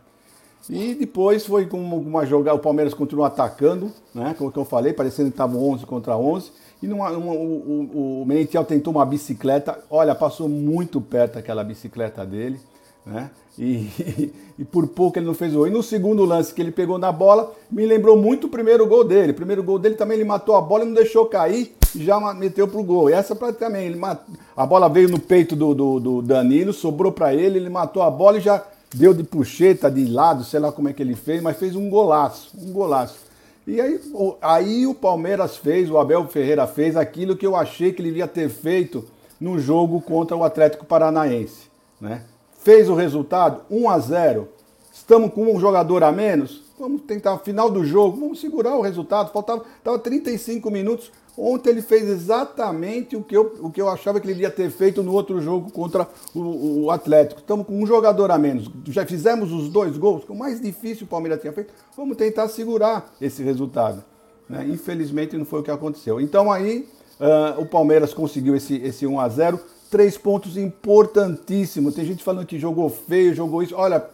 [0.70, 4.34] E depois foi com uma jogada, o Palmeiras continuou atacando, né?
[4.38, 6.52] Como eu falei, parecendo que estava 11 contra 11.
[6.82, 11.62] E numa, numa, o, o, o Merentiel tentou uma bicicleta, olha, passou muito perto aquela
[11.62, 12.58] bicicleta dele,
[13.06, 13.30] né?
[13.58, 15.68] E, e, por pouco ele não fez o gol.
[15.68, 19.04] E no segundo lance que ele pegou na bola, me lembrou muito o primeiro gol
[19.04, 19.32] dele.
[19.32, 22.18] O primeiro gol dele também ele matou a bola e não deixou cair e já
[22.34, 23.10] meteu pro gol.
[23.10, 27.12] E essa também, ele matou, a bola veio no peito do, do, do Danilo, sobrou
[27.12, 28.64] para ele, ele matou a bola e já
[28.94, 31.88] deu de puxeta, de lado, sei lá como é que ele fez, mas fez um
[31.88, 33.31] golaço, um golaço.
[33.66, 34.00] E aí,
[34.40, 38.26] aí o Palmeiras fez, o Abel Ferreira fez aquilo que eu achei que ele ia
[38.26, 39.04] ter feito
[39.40, 41.70] no jogo contra o Atlético Paranaense,
[42.00, 42.22] né?
[42.58, 44.48] Fez o resultado 1 a 0.
[44.92, 46.62] Estamos com um jogador a menos.
[46.82, 49.30] Vamos tentar final do jogo, vamos segurar o resultado.
[49.30, 51.12] Faltava tava 35 minutos.
[51.38, 54.68] Ontem ele fez exatamente o que, eu, o que eu achava que ele ia ter
[54.68, 57.40] feito no outro jogo contra o, o Atlético.
[57.40, 58.68] Estamos com um jogador a menos.
[58.88, 61.72] Já fizemos os dois gols, que o mais difícil o Palmeiras tinha feito.
[61.96, 64.02] Vamos tentar segurar esse resultado.
[64.48, 64.66] Né?
[64.68, 66.20] Infelizmente não foi o que aconteceu.
[66.20, 66.88] Então aí
[67.20, 71.94] uh, o Palmeiras conseguiu esse, esse 1 a 0 três pontos importantíssimos.
[71.94, 73.76] Tem gente falando que jogou feio, jogou isso.
[73.76, 74.04] Olha,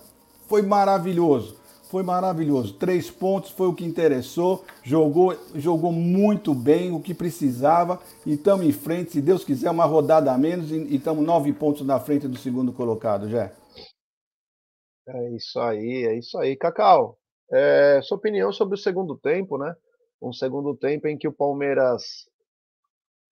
[0.46, 1.57] foi maravilhoso.
[1.90, 2.74] Foi maravilhoso.
[2.74, 4.64] Três pontos foi o que interessou.
[4.82, 7.98] Jogou, jogou muito bem o que precisava.
[8.26, 10.70] E estamos em frente, se Deus quiser, uma rodada a menos.
[10.70, 13.50] E estamos nove pontos na frente do segundo colocado, já.
[15.08, 16.54] É isso aí, é isso aí.
[16.56, 17.16] Cacau,
[17.50, 19.74] é, sua opinião sobre o segundo tempo, né?
[20.20, 22.28] Um segundo tempo em que o Palmeiras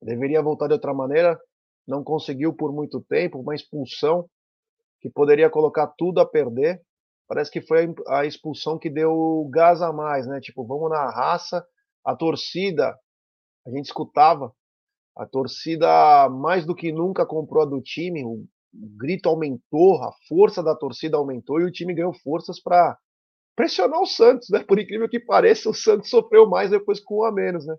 [0.00, 1.38] deveria voltar de outra maneira,
[1.86, 4.26] não conseguiu por muito tempo, uma expulsão
[5.00, 6.80] que poderia colocar tudo a perder.
[7.28, 10.40] Parece que foi a expulsão que deu gás a mais, né?
[10.40, 11.64] Tipo, vamos na raça.
[12.04, 12.96] A torcida,
[13.66, 14.52] a gente escutava,
[15.16, 18.46] a torcida mais do que nunca comprou a do time, o
[18.96, 22.96] grito aumentou, a força da torcida aumentou e o time ganhou forças para
[23.56, 24.62] pressionar o Santos, né?
[24.62, 27.74] Por incrível que pareça, o Santos sofreu mais depois com um a menos, né?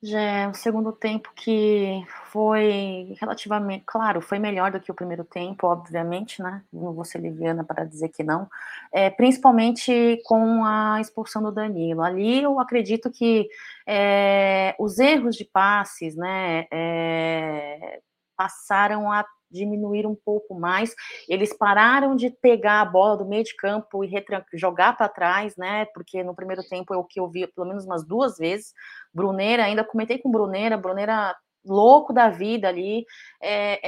[0.00, 5.24] Já é o segundo tempo que foi relativamente, claro, foi melhor do que o primeiro
[5.24, 6.62] tempo, obviamente, né?
[6.72, 8.48] Não vou ser liviana para dizer que não.
[8.92, 12.02] É, principalmente com a expulsão do Danilo.
[12.02, 13.48] Ali eu acredito que
[13.84, 16.66] é, os erros de passes, né?
[16.72, 18.00] É,
[18.36, 20.94] passaram a diminuir um pouco mais.
[21.28, 24.10] Eles pararam de pegar a bola do meio de campo e
[24.54, 25.86] jogar para trás, né?
[25.94, 28.72] Porque no primeiro tempo é o que eu vi pelo menos umas duas vezes.
[29.12, 33.04] Bruneira, ainda comentei com Bruneira, Bruneira louco da vida ali.
[33.40, 33.80] É,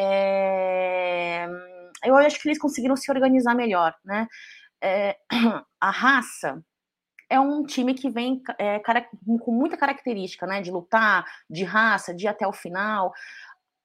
[1.45, 1.49] é...
[2.05, 4.27] Eu acho que eles conseguiram se organizar melhor, né?
[4.83, 5.17] É...
[5.81, 6.63] a raça
[7.29, 8.81] é um time que vem é,
[9.41, 10.61] com muita característica, né?
[10.61, 13.13] De lutar, de raça, de ir até o final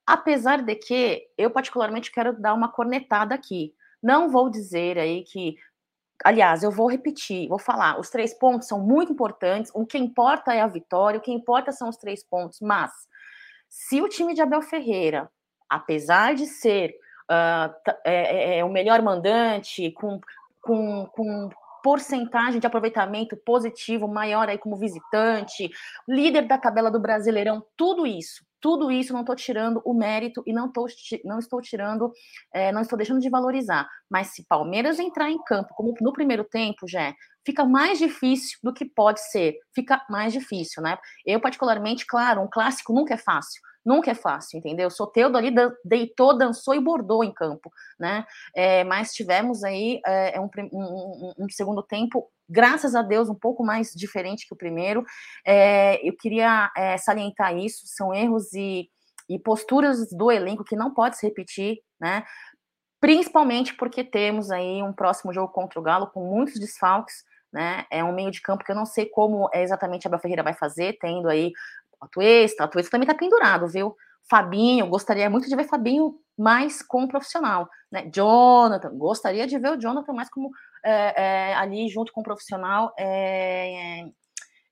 [0.05, 3.73] Apesar de que eu particularmente quero dar uma cornetada aqui.
[4.01, 5.55] Não vou dizer aí que
[6.23, 10.53] aliás, eu vou repetir, vou falar, os três pontos são muito importantes, o que importa
[10.53, 12.91] é a vitória, o que importa são os três pontos, mas
[13.69, 15.29] se o time de Abel Ferreira,
[15.69, 16.95] apesar de ser
[17.29, 17.73] uh,
[18.05, 20.19] é, é, o melhor mandante, com,
[20.61, 21.49] com, com
[21.83, 25.69] porcentagem de aproveitamento positivo maior aí como visitante,
[26.07, 30.53] líder da tabela do Brasileirão, tudo isso, tudo isso não estou tirando o mérito e
[30.53, 30.87] não, tô,
[31.23, 32.11] não estou tirando,
[32.53, 33.87] é, não estou deixando de valorizar.
[34.09, 37.13] Mas se Palmeiras entrar em campo, como no primeiro tempo, já
[37.45, 39.55] fica mais difícil do que pode ser.
[39.73, 40.97] Fica mais difícil, né?
[41.25, 43.61] Eu, particularmente, claro, um clássico nunca é fácil.
[43.85, 44.89] Nunca é fácil, entendeu?
[44.89, 48.25] Soteudo ali deitou, dançou e bordou em campo, né?
[48.55, 53.63] É, mas tivemos aí é, um, um, um, segundo tempo, graças a Deus, um pouco
[53.63, 55.03] mais diferente que o primeiro.
[55.45, 58.89] É, eu queria é, salientar isso, são erros e,
[59.29, 62.23] e posturas do elenco que não pode se repetir, né?
[62.99, 67.85] Principalmente porque temos aí um próximo jogo contra o Galo com muitos desfalques, né?
[67.91, 70.53] É um meio de campo que eu não sei como exatamente a Abel Ferreira vai
[70.53, 71.51] fazer, tendo aí
[72.01, 73.95] Atuesta, Atuesta também tá pendurado, viu?
[74.29, 78.09] Fabinho, gostaria muito de ver Fabinho mais como profissional, né?
[78.13, 80.51] Jonathan, gostaria de ver o Jonathan mais como
[80.85, 84.05] é, é, ali junto com o profissional, é,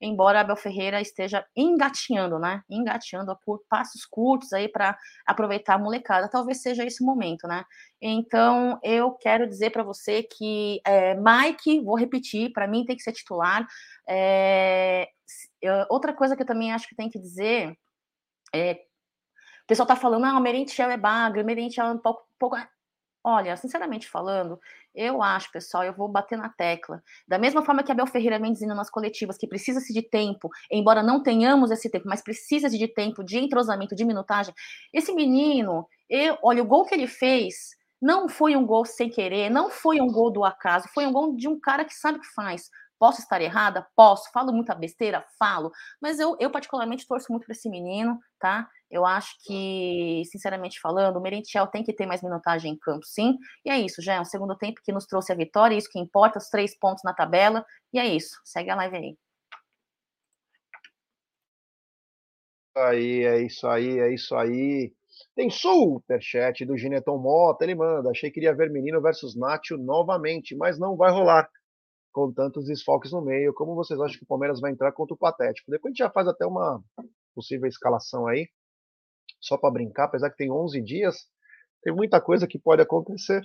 [0.00, 2.62] embora Abel Ferreira esteja engatinhando, né?
[2.70, 4.96] Engatinhando por passos curtos aí para
[5.26, 6.28] aproveitar a molecada.
[6.28, 7.64] Talvez seja esse o momento, né?
[8.00, 13.02] Então eu quero dizer para você que é, Mike, vou repetir, para mim tem que
[13.02, 13.66] ser titular.
[14.08, 15.08] É,
[15.90, 17.76] outra coisa que eu também acho que tem que dizer
[18.54, 18.74] é
[19.64, 22.56] o pessoal tá falando, ah, o Merentiel é bagre, o Merentiel é um pouco, pouco
[23.26, 24.60] Olha, sinceramente falando,
[24.94, 27.02] eu acho, pessoal, eu vou bater na tecla.
[27.26, 30.50] Da mesma forma que a Bel Ferreira vem dizendo nas coletivas que precisa-se de tempo,
[30.70, 34.52] embora não tenhamos esse tempo, mas precisa-se de tempo, de entrosamento, de minutagem.
[34.92, 39.48] Esse menino, eu, olha, o gol que ele fez não foi um gol sem querer,
[39.48, 42.20] não foi um gol do acaso, foi um gol de um cara que sabe o
[42.20, 42.68] que faz.
[42.98, 43.86] Posso estar errada?
[43.96, 44.30] Posso.
[44.32, 45.24] Falo muita besteira?
[45.38, 45.70] Falo.
[46.00, 48.68] Mas eu, eu particularmente, torço muito para esse menino, tá?
[48.90, 53.36] Eu acho que, sinceramente falando, o Merentiel tem que ter mais minutagem em campo, sim.
[53.64, 55.98] E é isso, já é um segundo tempo que nos trouxe a vitória, isso que
[55.98, 57.64] importa, os três pontos na tabela.
[57.92, 58.36] E é isso.
[58.44, 59.18] Segue a live aí.
[62.76, 64.92] Aí, é isso aí, é isso aí.
[65.34, 68.10] Tem superchat do Gineton Mota, ele manda.
[68.10, 71.48] Achei que iria ver Menino versus Nacho novamente, mas não vai rolar
[72.14, 73.52] com tantos desfalques no meio.
[73.52, 75.70] Como vocês acham que o Palmeiras vai entrar contra o Patético?
[75.70, 76.82] Depois a gente já faz até uma
[77.34, 78.48] possível escalação aí,
[79.40, 81.28] só para brincar, apesar que tem 11 dias,
[81.82, 83.44] tem muita coisa que pode acontecer.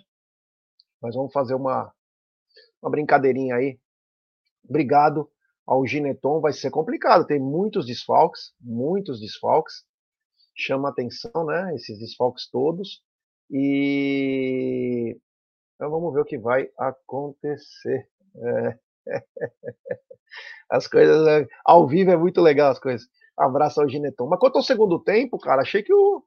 [1.02, 1.92] Mas vamos fazer uma,
[2.82, 3.80] uma brincadeirinha aí.
[4.64, 5.30] Obrigado
[5.66, 9.84] ao Gineton, vai ser complicado, tem muitos desfalques, muitos desfalques.
[10.56, 13.02] Chama atenção, né, esses desfalques todos.
[13.50, 15.18] E
[15.76, 18.08] então vamos ver o que vai acontecer.
[20.70, 23.08] As coisas é, ao vivo é muito legal as coisas.
[23.38, 24.28] Abraço ao Gineton.
[24.28, 26.24] Mas quanto ao segundo tempo, cara, achei que o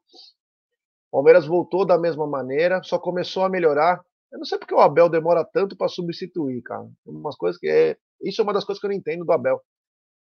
[1.11, 4.03] Palmeiras voltou da mesma maneira, só começou a melhorar.
[4.33, 6.89] Eu não sei porque o Abel demora tanto para substituir, cara.
[7.07, 9.61] Umas coisas que é, isso é uma das coisas que eu não entendo do Abel.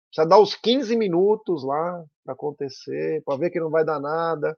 [0.10, 4.58] Precisa dar os 15 minutos lá para acontecer, para ver que não vai dar nada.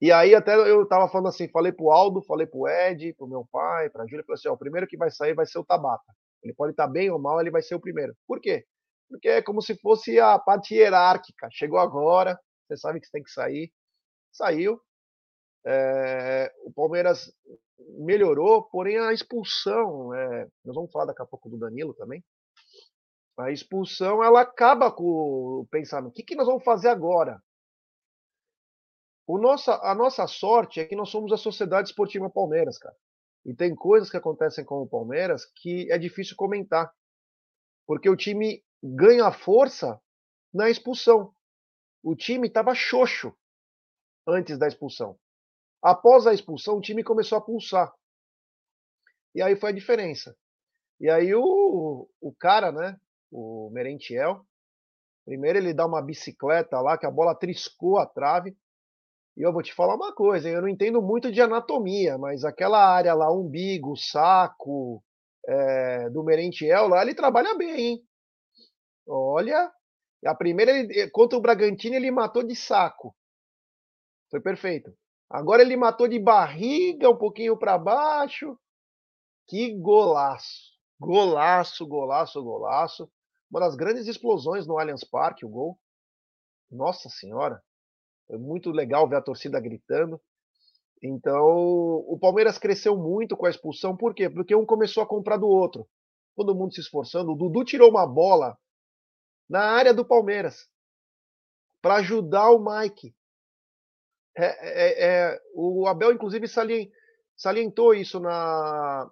[0.00, 3.46] E aí até eu tava falando assim, falei pro Aldo, falei pro Ed, pro meu
[3.52, 6.14] pai, pra Júlia, falei assim, ó, o primeiro que vai sair vai ser o Tabata.
[6.42, 8.16] Ele pode estar tá bem ou mal, ele vai ser o primeiro.
[8.26, 8.64] Por quê?
[9.08, 11.48] Porque é como se fosse a parte hierárquica.
[11.50, 13.70] Chegou agora, você sabe que você tem que sair.
[14.32, 14.80] Saiu.
[15.66, 17.30] É, o Palmeiras
[17.98, 22.24] melhorou, porém a expulsão, é, nós vamos falar daqui a pouco do Danilo também.
[23.38, 27.42] A expulsão ela acaba com o pensamento: o que, que nós vamos fazer agora?
[29.30, 32.96] O nossa, a nossa sorte é que nós somos a Sociedade Esportiva Palmeiras, cara.
[33.46, 36.92] E tem coisas que acontecem com o Palmeiras que é difícil comentar.
[37.86, 40.02] Porque o time ganha força
[40.52, 41.32] na expulsão.
[42.02, 43.32] O time estava xoxo
[44.26, 45.16] antes da expulsão.
[45.80, 47.94] Após a expulsão, o time começou a pulsar.
[49.32, 50.36] E aí foi a diferença.
[50.98, 53.00] E aí o, o cara, né,
[53.30, 54.44] o Merentiel,
[55.24, 58.58] primeiro ele dá uma bicicleta lá, que a bola triscou a trave,
[59.36, 62.84] e eu vou te falar uma coisa, eu não entendo muito de anatomia, mas aquela
[62.84, 65.02] área lá, umbigo, saco,
[65.46, 68.02] é, do Merentiel lá, ele trabalha bem, hein?
[69.06, 69.72] Olha,
[70.26, 73.14] a primeira, ele, eh, contra o Bragantino, ele matou de saco.
[74.30, 74.92] Foi perfeito.
[75.28, 78.58] Agora ele matou de barriga, um pouquinho para baixo.
[79.46, 80.70] Que golaço!
[81.00, 83.10] Golaço, golaço, golaço.
[83.50, 85.78] Uma das grandes explosões no Allianz Parque, o gol.
[86.70, 87.62] Nossa Senhora.
[88.30, 90.20] Foi muito legal ver a torcida gritando.
[91.02, 91.34] Então,
[92.06, 94.30] o Palmeiras cresceu muito com a expulsão, por quê?
[94.30, 95.84] Porque um começou a comprar do outro.
[96.36, 97.32] Todo mundo se esforçando.
[97.32, 98.56] O Dudu tirou uma bola
[99.48, 100.68] na área do Palmeiras
[101.82, 103.12] para ajudar o Mike.
[104.38, 106.46] É, é, é, o Abel, inclusive,
[107.36, 109.10] salientou isso na,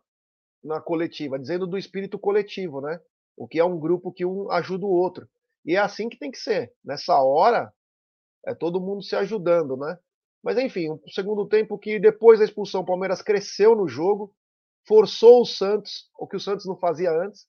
[0.63, 3.01] na coletiva, dizendo do espírito coletivo, né?
[3.37, 5.29] O que é um grupo que um ajuda o outro.
[5.65, 6.73] E é assim que tem que ser.
[6.85, 7.73] Nessa hora,
[8.47, 9.99] é todo mundo se ajudando, né?
[10.43, 14.35] Mas enfim, o segundo tempo que depois da expulsão o Palmeiras cresceu no jogo,
[14.87, 17.47] forçou o Santos, o que o Santos não fazia antes,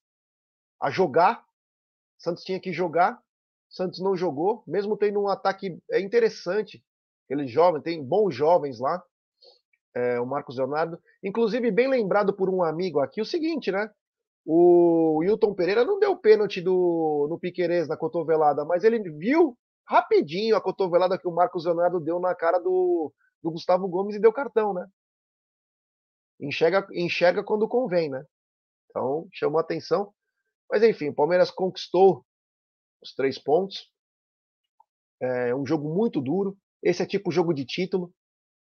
[0.82, 1.44] a jogar.
[2.20, 3.16] O Santos tinha que jogar,
[3.70, 6.84] o Santos não jogou, mesmo tendo um ataque é interessante.
[7.30, 9.02] Ele jovem, tem bons jovens lá,
[9.96, 11.00] é, o Marcos Leonardo.
[11.24, 13.90] Inclusive, bem lembrado por um amigo aqui, o seguinte, né?
[14.46, 19.56] O Wilton Pereira não deu pênalti do, no Piquerez na cotovelada, mas ele viu
[19.90, 23.12] rapidinho a cotovelada que o Marcos Leonardo deu na cara do,
[23.42, 24.86] do Gustavo Gomes e deu cartão, né?
[26.40, 28.24] Enxerga, enxerga quando convém, né?
[28.90, 30.14] Então, chamou atenção.
[30.70, 32.24] Mas enfim, o Palmeiras conquistou
[33.02, 33.92] os três pontos.
[35.20, 36.56] É um jogo muito duro.
[36.84, 38.14] Esse é tipo jogo de título.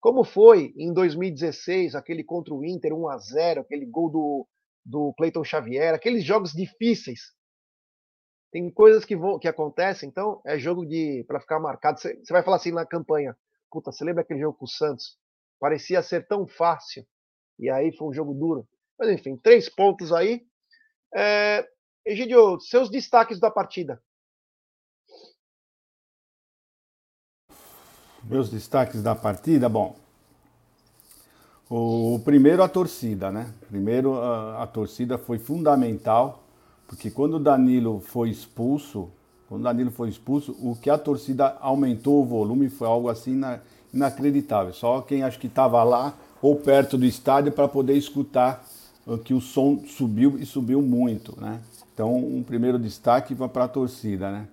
[0.00, 4.48] Como foi em 2016, aquele contra o Inter, 1 a 0 aquele gol do,
[4.84, 7.34] do Cleiton Xavier, aqueles jogos difíceis
[8.56, 12.00] tem coisas que, vão, que acontecem, então é jogo de para ficar marcado.
[12.00, 13.36] Você vai falar assim na campanha,
[13.70, 15.18] puta, você lembra aquele jogo com o Santos?
[15.60, 17.06] Parecia ser tão fácil,
[17.58, 18.66] e aí foi um jogo duro.
[18.98, 20.46] Mas enfim, três pontos aí.
[21.14, 21.68] É,
[22.02, 24.02] Egidio, seus destaques da partida.
[28.24, 29.94] Meus destaques da partida, bom.
[31.68, 33.52] O primeiro a torcida, né?
[33.68, 36.45] Primeiro a, a torcida foi fundamental
[36.86, 39.08] porque quando o Danilo foi expulso,
[39.48, 43.40] quando o Danilo foi expulso, o que a torcida aumentou o volume foi algo assim
[43.92, 44.72] inacreditável.
[44.72, 48.64] Só quem acho que estava lá ou perto do estádio para poder escutar
[49.24, 51.60] que o som subiu e subiu muito, né?
[51.94, 54.48] Então, um primeiro destaque para a torcida, né?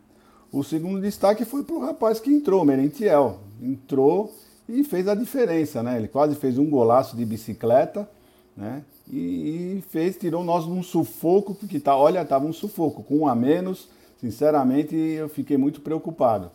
[0.51, 3.39] O segundo destaque foi para o rapaz que entrou, Merentiel.
[3.61, 4.33] Entrou
[4.69, 5.97] e fez a diferença, né?
[5.97, 8.07] Ele quase fez um golaço de bicicleta,
[8.55, 8.83] né?
[9.11, 13.35] E, fez, tirou nós num sufoco, porque tá, olha, estava um sufoco, com um a
[13.35, 13.87] menos,
[14.19, 16.49] sinceramente eu fiquei muito preocupado.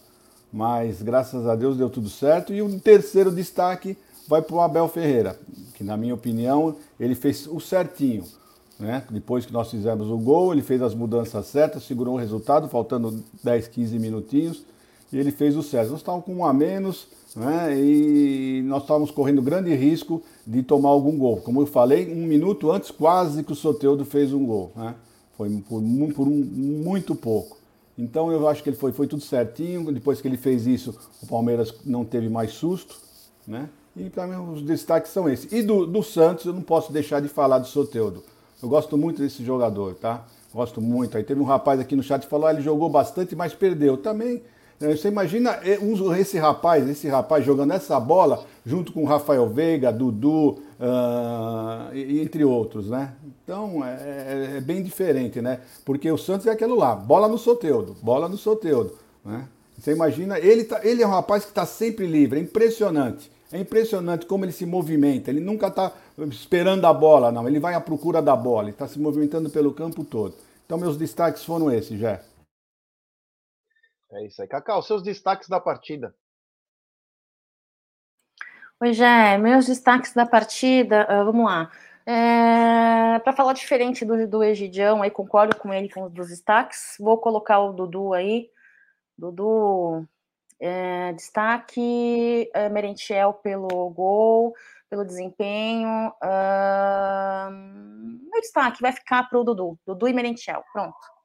[0.52, 2.54] Mas graças a Deus deu tudo certo.
[2.54, 3.96] E o terceiro destaque
[4.26, 5.38] vai para o Abel Ferreira,
[5.74, 8.24] que na minha opinião ele fez o certinho.
[8.78, 9.02] Né?
[9.10, 13.22] Depois que nós fizemos o gol, ele fez as mudanças certas, segurou o resultado, faltando
[13.42, 14.62] 10, 15 minutinhos,
[15.12, 15.90] e ele fez o certo.
[15.90, 17.74] Nós estávamos com um a menos, né?
[17.78, 21.38] e nós estávamos correndo grande risco de tomar algum gol.
[21.38, 24.72] Como eu falei, um minuto antes, quase que o Soteudo fez um gol.
[24.76, 24.94] Né?
[25.36, 25.82] Foi por,
[26.14, 27.56] por um, muito pouco.
[27.96, 29.90] Então eu acho que ele foi, foi tudo certinho.
[29.92, 32.96] Depois que ele fez isso, o Palmeiras não teve mais susto.
[33.46, 33.68] Né?
[33.96, 35.50] E para mim os destaques são esses.
[35.52, 38.22] E do, do Santos, eu não posso deixar de falar do Soteudo.
[38.62, 40.24] Eu gosto muito desse jogador, tá?
[40.52, 41.16] Gosto muito.
[41.16, 43.96] Aí teve um rapaz aqui no chat que falou: ah, ele jogou bastante, mas perdeu.
[43.96, 44.42] Também
[44.80, 45.58] você imagina
[46.18, 52.88] esse rapaz, esse rapaz jogando essa bola junto com Rafael Veiga, Dudu, uh, entre outros,
[52.88, 53.12] né?
[53.42, 55.60] Então é, é, é, bem diferente, né?
[55.84, 58.92] Porque o Santos é aquilo lá, bola no Soteudo, bola no Soteudo,
[59.24, 59.48] né?
[59.76, 63.30] Você imagina, ele, tá, ele é um rapaz que está sempre livre, é impressionante.
[63.50, 65.30] É impressionante como ele se movimenta.
[65.30, 65.92] Ele nunca está
[66.30, 67.48] esperando a bola, não.
[67.48, 68.64] Ele vai à procura da bola.
[68.64, 70.34] Ele está se movimentando pelo campo todo.
[70.66, 72.20] Então, meus destaques foram esses, Jé.
[74.12, 74.48] É isso aí.
[74.48, 76.14] Cacau, seus destaques da partida.
[78.80, 81.70] Oi, Jé, meus destaques da partida, uh, vamos lá.
[82.06, 86.96] É, para falar diferente do, do Egidião, aí concordo com ele com os dos destaques.
[86.98, 88.48] Vou colocar o Dudu aí.
[89.18, 90.06] Dudu,
[90.60, 94.54] é, destaque, é, Merentiel pelo gol,
[94.88, 96.12] pelo desempenho.
[96.22, 97.50] Uh,
[98.30, 99.78] meu destaque vai ficar para o Dudu.
[99.84, 101.17] Dudu e Merentiel, pronto.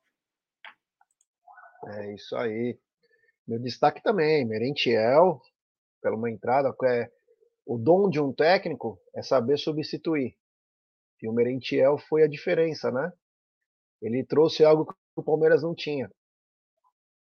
[1.88, 2.78] É isso aí.
[3.48, 5.42] Meu destaque também, Merentiel,
[6.02, 7.12] pela uma entrada, é,
[7.66, 10.38] o dom de um técnico é saber substituir.
[11.22, 13.12] E o Merentiel foi a diferença, né?
[14.02, 16.10] Ele trouxe algo que o Palmeiras não tinha.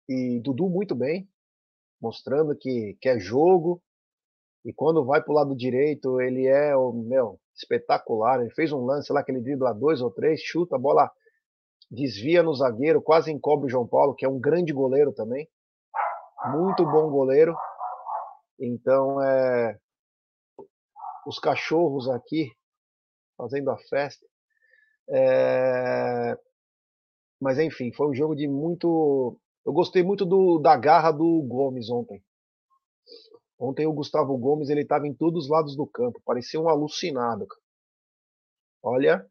[0.09, 1.29] E Dudu muito bem,
[2.01, 3.83] mostrando que quer é jogo.
[4.65, 8.41] E quando vai para o lado direito, ele é o meu espetacular.
[8.41, 11.11] Ele fez um lance lá que ele dribla dois ou três, chuta a bola
[11.91, 15.49] desvia no zagueiro, quase encobre o João Paulo, que é um grande goleiro também.
[16.53, 17.57] Muito bom goleiro.
[18.61, 19.79] Então, é,
[21.27, 22.53] os cachorros aqui
[23.37, 24.27] fazendo a festa.
[25.11, 26.37] É,
[27.41, 29.39] mas, enfim, foi um jogo de muito.
[29.65, 32.23] Eu gostei muito do, da garra do Gomes ontem.
[33.59, 37.47] Ontem o Gustavo Gomes ele estava em todos os lados do campo, parecia um alucinado.
[38.83, 39.27] Olha,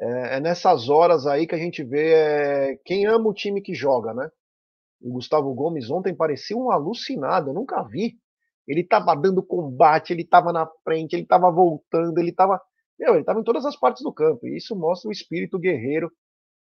[0.00, 3.74] é, é, nessas horas aí que a gente vê é, quem ama o time que
[3.74, 4.30] joga, né?
[5.00, 8.14] O Gustavo Gomes ontem parecia um alucinado, eu nunca vi.
[8.66, 12.60] Ele estava dando combate, ele estava na frente, ele estava voltando, ele estava.
[12.98, 14.46] Meu, ele estava em todas as partes do campo.
[14.46, 16.10] E isso mostra o espírito guerreiro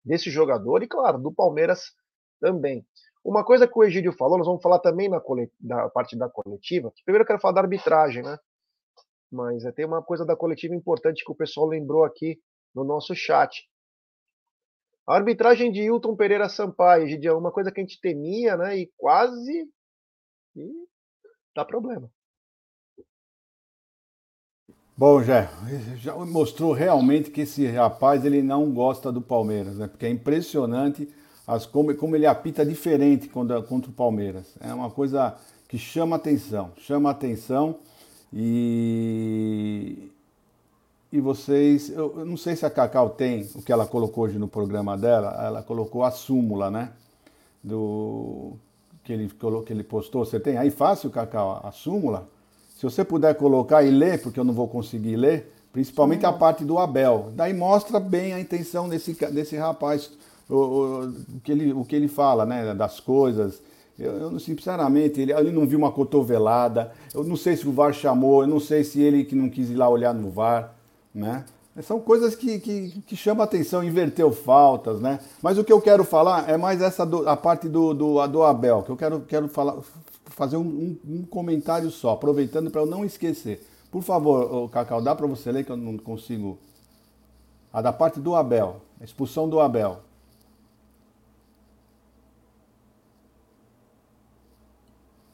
[0.04, 1.92] desse jogador e, claro, do Palmeiras
[2.40, 2.86] também.
[3.24, 5.22] Uma coisa que o Egídio falou, nós vamos falar também na,
[5.60, 6.92] da parte da coletiva.
[7.04, 8.38] Primeiro eu quero falar da arbitragem, né?
[9.32, 12.40] Mas é, tem uma coisa da coletiva importante que o pessoal lembrou aqui
[12.74, 13.68] no nosso chat.
[15.08, 18.78] A arbitragem de Hilton Pereira Sampaio, é uma coisa que a gente temia, né?
[18.78, 19.68] E quase.
[20.56, 20.88] E
[21.56, 22.12] dá problema.
[24.96, 25.50] Bom, já,
[25.96, 29.88] já mostrou realmente que esse rapaz ele não gosta do Palmeiras, né?
[29.88, 31.08] Porque é impressionante
[31.48, 34.56] as, como, como ele apita diferente contra, contra o Palmeiras.
[34.60, 35.36] É uma coisa
[35.70, 37.80] que chama atenção, chama atenção
[38.34, 40.12] e,
[41.12, 44.48] e vocês, eu, não sei se a Cacau tem o que ela colocou hoje no
[44.48, 46.92] programa dela, ela colocou a súmula, né?
[47.64, 48.54] Do
[49.04, 49.32] que ele,
[49.66, 50.24] que ele postou.
[50.24, 52.28] Você tem aí fácil, Cacau, a súmula?
[52.78, 56.64] Se você puder colocar e ler, porque eu não vou conseguir ler, principalmente a parte
[56.64, 57.32] do Abel.
[57.34, 60.12] Daí mostra bem a intenção desse, desse rapaz
[60.48, 63.62] o, o, o, que ele, o que ele fala, né, das coisas.
[63.98, 66.92] Eu, eu sinceramente, ele, ele não viu uma cotovelada.
[67.14, 69.70] Eu não sei se o VAR chamou, eu não sei se ele que não quis
[69.70, 70.74] ir lá olhar no VAR,
[71.14, 71.46] né?
[71.82, 75.20] São coisas que, que, que chamam atenção, inverteu faltas, né?
[75.42, 78.44] Mas o que eu quero falar é mais essa do, a parte do, do, do
[78.44, 79.78] Abel, que eu quero, quero falar,
[80.26, 83.66] fazer um, um, comentário só, aproveitando para eu não esquecer.
[83.92, 86.60] Por favor, Cacau, dá para você ler que eu não consigo.
[87.72, 90.02] A da parte do Abel, a expulsão do Abel.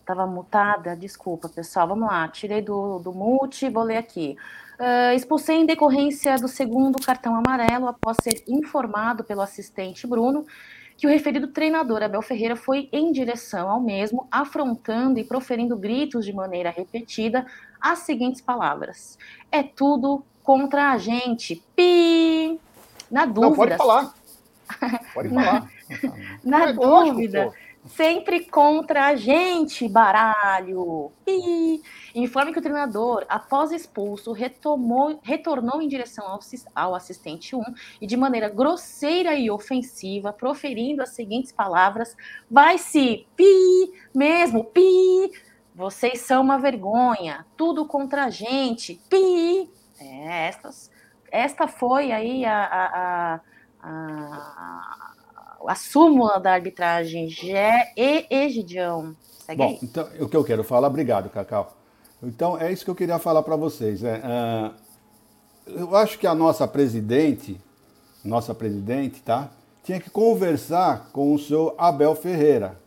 [0.02, 1.88] Estava mutada, desculpa, pessoal.
[1.88, 4.38] Vamos lá, tirei do, do mute, vou ler aqui.
[4.80, 10.46] Uh, expulsei em decorrência do segundo cartão amarelo após ser informado pelo assistente Bruno
[10.98, 16.26] que o referido treinador Abel Ferreira foi em direção ao mesmo, afrontando e proferindo gritos
[16.26, 17.46] de maneira repetida
[17.82, 19.18] as seguintes palavras:
[19.52, 21.62] É tudo contra a gente.
[21.76, 22.60] Pi!
[23.12, 23.50] Na dúvida.
[23.50, 24.14] Não, pode falar.
[25.14, 25.70] Pode falar.
[26.44, 27.46] Na, na é dúvida.
[27.46, 31.12] Lógico, Sempre contra a gente, baralho.
[31.28, 31.82] E
[32.16, 36.40] informe que o treinador, após expulso, retomou, retornou em direção ao,
[36.74, 37.62] ao assistente 1
[38.02, 42.18] e, de maneira grosseira e ofensiva, proferindo as seguintes palavras:
[42.50, 45.32] vai se pi, mesmo, pi.
[45.76, 49.70] Vocês são uma vergonha, tudo contra a gente, pi.
[50.00, 50.90] É, estas,
[51.32, 53.40] esta foi aí a, a, a,
[53.84, 55.15] a
[55.68, 59.16] a súmula da arbitragem Gé e Egidião.
[59.46, 59.80] Segue Bom, aí.
[59.82, 61.76] então o que eu quero falar, obrigado, Cacau.
[62.24, 64.04] Então é isso que eu queria falar para vocês.
[64.04, 64.74] É, uh,
[65.68, 67.60] eu acho que a nossa presidente,
[68.24, 69.50] nossa presidente, tá,
[69.84, 72.80] tinha que conversar com o seu Abel Ferreira,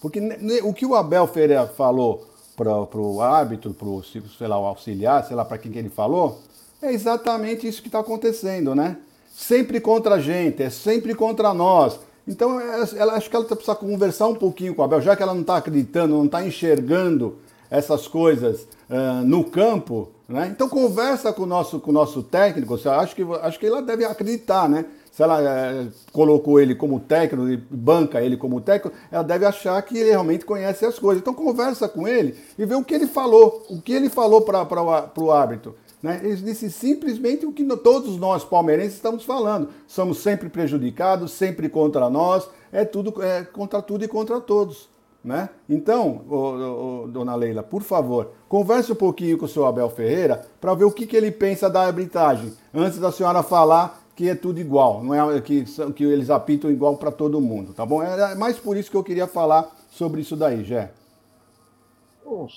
[0.00, 0.20] porque
[0.64, 2.26] o que o Abel Ferreira falou
[2.56, 6.40] para o árbitro, para o auxiliar, sei lá para quem que ele falou,
[6.82, 8.96] é exatamente isso que está acontecendo, né?
[9.30, 12.00] Sempre contra a gente, é sempre contra nós.
[12.30, 15.22] Então, é, ela, acho que ela precisa conversar um pouquinho com a Abel, já que
[15.22, 20.48] ela não está acreditando, não está enxergando essas coisas uh, no campo, né?
[20.52, 24.04] Então conversa com o nosso, com o nosso técnico, acho que, acho que ela deve
[24.04, 24.84] acreditar, né?
[25.10, 29.98] Se ela colocou ele como técnico e banca ele como técnico, ela deve achar que
[29.98, 31.20] ele realmente conhece as coisas.
[31.20, 35.12] Então conversa com ele e vê o que ele falou, o que ele falou para
[35.16, 35.76] o árbitro.
[36.02, 36.20] Né?
[36.22, 39.68] Ele disse simplesmente o que todos nós palmeirenses estamos falando.
[39.86, 44.88] Somos sempre prejudicados, sempre contra nós, é tudo é contra tudo e contra todos.
[45.22, 45.50] Né?
[45.68, 50.46] Então, ô, ô, dona Leila, por favor, converse um pouquinho com o senhor Abel Ferreira
[50.58, 54.34] para ver o que, que ele pensa da arbitragem, antes da senhora falar que é
[54.34, 58.02] tudo igual, não é que, que eles apitam igual para todo mundo, tá bom?
[58.02, 60.92] É mais por isso que eu queria falar sobre isso daí, Jé.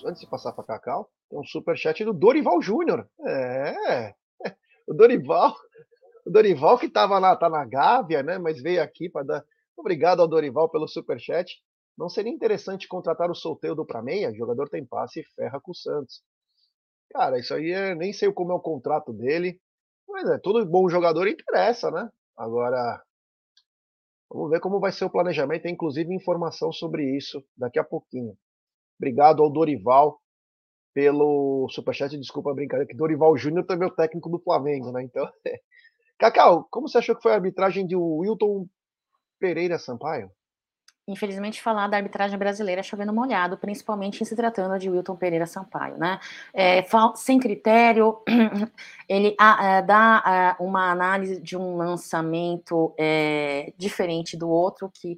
[0.06, 3.08] Antes de passar para Cacau, um superchat do Dorival Júnior.
[3.26, 4.14] É.
[4.86, 5.56] O Dorival.
[6.26, 8.38] O Dorival que estava lá, tá na Gávea, né?
[8.38, 9.46] Mas veio aqui para dar.
[9.78, 11.56] Obrigado ao Dorival pelo superchat.
[11.98, 14.30] Não seria interessante contratar o solteiro para meia?
[14.30, 16.22] O jogador tem passe e ferra com o Santos.
[17.12, 19.60] Cara, isso aí é, nem sei como é o contrato dele.
[20.08, 22.10] Mas é, todo bom jogador interessa, né?
[22.38, 23.02] Agora,
[24.30, 25.64] vamos ver como vai ser o planejamento.
[25.64, 28.36] Tem inclusive informação sobre isso daqui a pouquinho.
[29.00, 30.20] Obrigado ao Dorival
[30.94, 35.04] pelo superchat, desculpa a brincadeira, que Dorival Júnior também é o técnico do Flamengo, né?
[35.04, 35.28] Então,
[36.20, 38.68] Cacau, como você achou que foi a arbitragem de Wilton
[39.40, 40.32] Pereira Sampaio?
[41.08, 45.98] infelizmente, falar da arbitragem brasileira chovendo molhado, principalmente em se tratando de Wilton Pereira Sampaio,
[45.98, 46.20] né?
[46.54, 46.84] É,
[47.16, 48.22] sem critério,
[49.08, 55.18] ele a, a, dá a, uma análise de um lançamento é, diferente do outro, que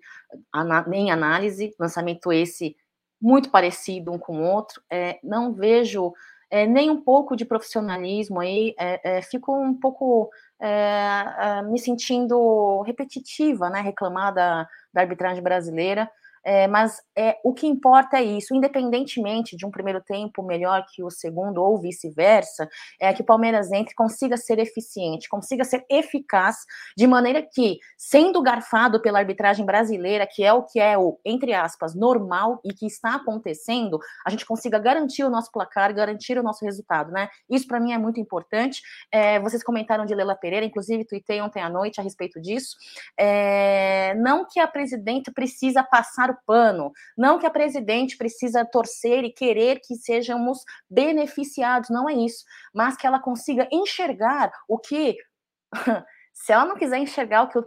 [0.88, 2.76] nem análise, lançamento esse
[3.22, 6.14] muito parecido um com o outro, é, não vejo
[6.50, 10.30] é, nem um pouco de profissionalismo aí, é, é, fico um pouco
[10.62, 16.10] é, me sentindo repetitiva, né, reclamar da, da arbitragem brasileira,
[16.46, 21.04] é, mas é, o que importa é isso, independentemente de um primeiro tempo melhor que
[21.04, 22.70] o segundo ou vice-versa,
[23.00, 26.58] é que o Palmeiras entre consiga ser eficiente, consiga ser eficaz,
[26.96, 31.54] de maneira que, sendo garfado pela arbitragem brasileira, que é o que é o, entre
[31.54, 36.44] aspas, normal e que está acontecendo, a gente consiga garantir o nosso placar, garantir o
[36.44, 37.28] nosso resultado, né?
[37.50, 38.82] Isso para mim é muito importante.
[39.12, 42.76] É, vocês comentaram de Lela Pereira, inclusive tuitei ontem à noite a respeito disso.
[43.18, 46.92] É, não que a presidente precisa passar o pano.
[47.18, 50.60] Não que a presidente precisa torcer e querer que sejamos
[50.90, 55.18] beneficiados, não é isso, mas que ela consiga enxergar o que,
[56.34, 57.66] se ela não quiser enxergar o que o,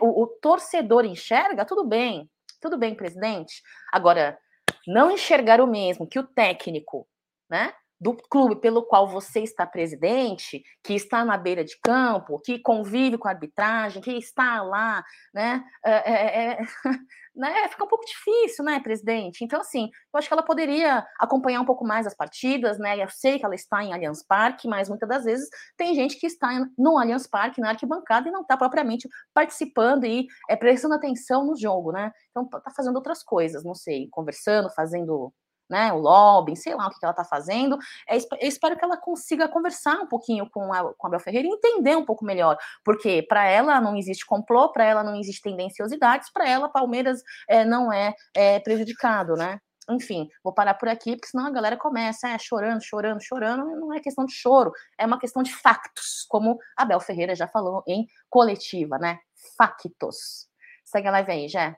[0.00, 2.28] o, o torcedor enxerga, tudo bem,
[2.60, 3.62] tudo bem, presidente.
[3.92, 4.38] Agora,
[4.86, 7.06] não enxergar o mesmo que o técnico,
[7.48, 7.72] né?
[8.00, 13.18] Do clube pelo qual você está presidente, que está na beira de campo, que convive
[13.18, 15.64] com a arbitragem, que está lá, né?
[15.84, 16.58] É, é, é,
[17.34, 17.68] né?
[17.68, 19.44] Fica um pouco difícil, né, presidente?
[19.44, 23.02] Então, assim, eu acho que ela poderia acompanhar um pouco mais as partidas, né?
[23.02, 26.26] Eu sei que ela está em Allianz Parque, mas muitas das vezes tem gente que
[26.26, 31.44] está no Allianz Parque, na arquibancada, e não está propriamente participando e é, prestando atenção
[31.44, 32.12] no jogo, né?
[32.30, 35.32] Então, está fazendo outras coisas, não sei, conversando, fazendo
[35.68, 37.78] né, o lobbying, sei lá o que ela está fazendo.
[38.08, 41.48] É, eu espero que ela consiga conversar um pouquinho com a, com a Bel Ferreira
[41.48, 45.42] e entender um pouco melhor, porque para ela não existe complô, para ela não existe
[45.42, 49.60] tendenciosidades, para ela Palmeiras é, não é, é prejudicado, né?
[49.90, 53.64] Enfim, vou parar por aqui, porque senão a galera começa é, chorando, chorando, chorando.
[53.76, 57.48] Não é questão de choro, é uma questão de factos, como a Bel Ferreira já
[57.48, 59.18] falou em coletiva, né?
[59.56, 60.46] Factos.
[60.84, 61.76] Segue a live aí, Jé.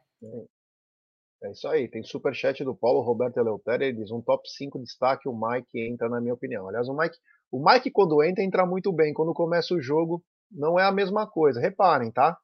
[1.42, 5.26] É isso aí, tem superchat do Paulo Roberto Eleutério, ele diz um top 5 destaque,
[5.26, 6.68] o Mike entra na minha opinião.
[6.68, 7.16] Aliás, o Mike,
[7.50, 11.26] o Mike quando entra, entra muito bem, quando começa o jogo, não é a mesma
[11.26, 11.58] coisa.
[11.58, 12.38] Reparem, tá?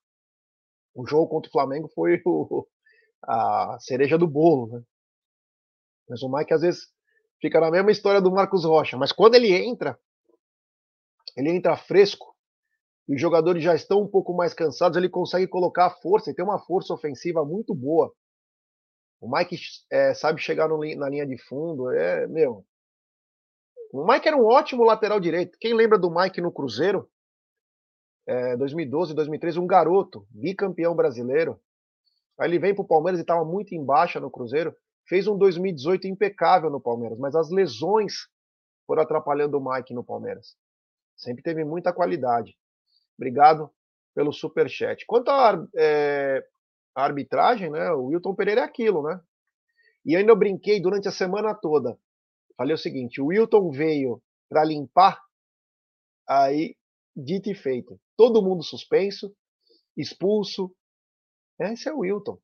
[0.95, 2.67] O jogo contra o Flamengo foi o,
[3.23, 4.83] a cereja do bolo, né?
[6.09, 6.87] Mas o Mike às vezes
[7.41, 9.99] fica na mesma história do Marcos Rocha, mas quando ele entra,
[11.37, 12.35] ele entra fresco,
[13.09, 16.35] e os jogadores já estão um pouco mais cansados, ele consegue colocar a força, e
[16.35, 18.13] tem uma força ofensiva muito boa.
[19.21, 19.57] O Mike
[19.91, 21.91] é, sabe chegar no, na linha de fundo.
[21.91, 22.65] É, meu.
[23.93, 25.59] O Mike era um ótimo lateral direito.
[25.59, 27.09] Quem lembra do Mike no Cruzeiro?
[28.27, 31.61] É, 2012, 2013, um garoto, bicampeão brasileiro.
[32.39, 34.75] Aí ele vem para o Palmeiras e estava muito em baixa no Cruzeiro.
[35.09, 38.29] Fez um 2018 impecável no Palmeiras, mas as lesões
[38.87, 40.57] foram atrapalhando o Mike no Palmeiras.
[41.17, 42.57] Sempre teve muita qualidade.
[43.17, 43.71] Obrigado
[44.15, 45.05] pelo super chat.
[45.07, 46.45] Quanto a é,
[46.97, 47.93] a arbitragem, né?
[47.93, 49.21] O Wilton Pereira é aquilo, né?
[50.05, 51.97] E ainda eu brinquei durante a semana toda.
[52.57, 55.21] Falei o seguinte: o Wilton veio para limpar,
[56.27, 56.75] aí
[57.15, 58.01] dito e feito.
[58.17, 59.35] Todo mundo suspenso,
[59.97, 60.75] expulso.
[61.61, 62.39] Esse é o Wilton.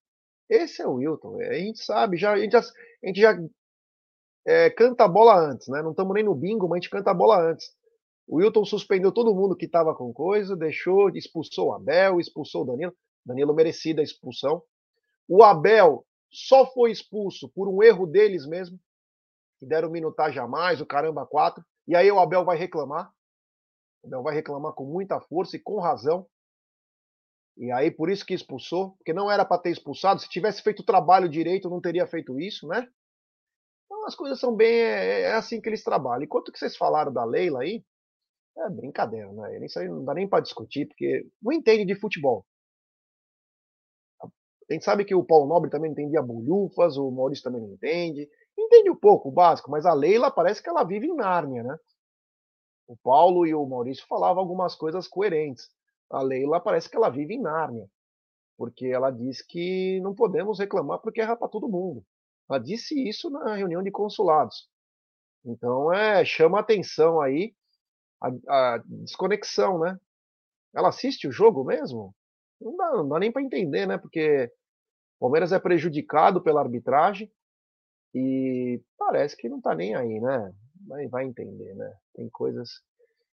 [0.50, 1.40] Esse é o Wilton.
[1.40, 3.38] A gente sabe, já, a gente já, a gente já
[4.46, 5.82] é, canta a bola antes, né?
[5.82, 7.74] Não estamos nem no bingo, mas a gente canta a bola antes.
[8.26, 12.66] O Wilton suspendeu todo mundo que estava com coisa, deixou, expulsou o Abel, expulsou o
[12.66, 12.94] Danilo.
[13.24, 14.62] Danilo merecida a expulsão.
[15.28, 18.78] O Abel só foi expulso por um erro deles mesmo,
[19.58, 21.64] que deram minutagem a mais, o caramba quatro.
[21.86, 23.12] E aí o Abel vai reclamar.
[24.02, 26.26] O Abel vai reclamar com muita força e com razão.
[27.56, 30.20] E aí por isso que expulsou, porque não era para ter expulsado.
[30.20, 32.88] Se tivesse feito o trabalho direito, não teria feito isso, né?
[33.84, 36.24] Então as coisas são bem é, é assim que eles trabalham.
[36.24, 37.84] Enquanto que vocês falaram da Leila aí,
[38.56, 39.64] é brincadeira, né?
[39.64, 42.44] Isso aí não dá nem para discutir, porque não entende de futebol.
[44.72, 48.26] A gente sabe que o Paulo Nobre também entendia bolhufas, o Maurício também não entende.
[48.58, 51.76] Entende um pouco o básico, mas a Leila parece que ela vive em Nárnia, né?
[52.88, 55.68] O Paulo e o Maurício falavam algumas coisas coerentes.
[56.10, 57.86] A Leila parece que ela vive em Nárnia,
[58.56, 62.02] porque ela diz que não podemos reclamar porque erra para todo mundo.
[62.48, 64.70] Ela disse isso na reunião de consulados.
[65.44, 67.54] Então, é, chama atenção aí
[68.22, 70.00] a, a desconexão, né?
[70.74, 72.14] Ela assiste o jogo mesmo?
[72.58, 73.98] Não dá, não dá nem para entender, né?
[73.98, 74.50] Porque
[75.22, 77.30] Palmeiras é prejudicado pela arbitragem
[78.12, 80.52] e parece que não está nem aí, né?
[80.84, 81.94] Vai, vai entender, né?
[82.12, 82.80] Tem coisas.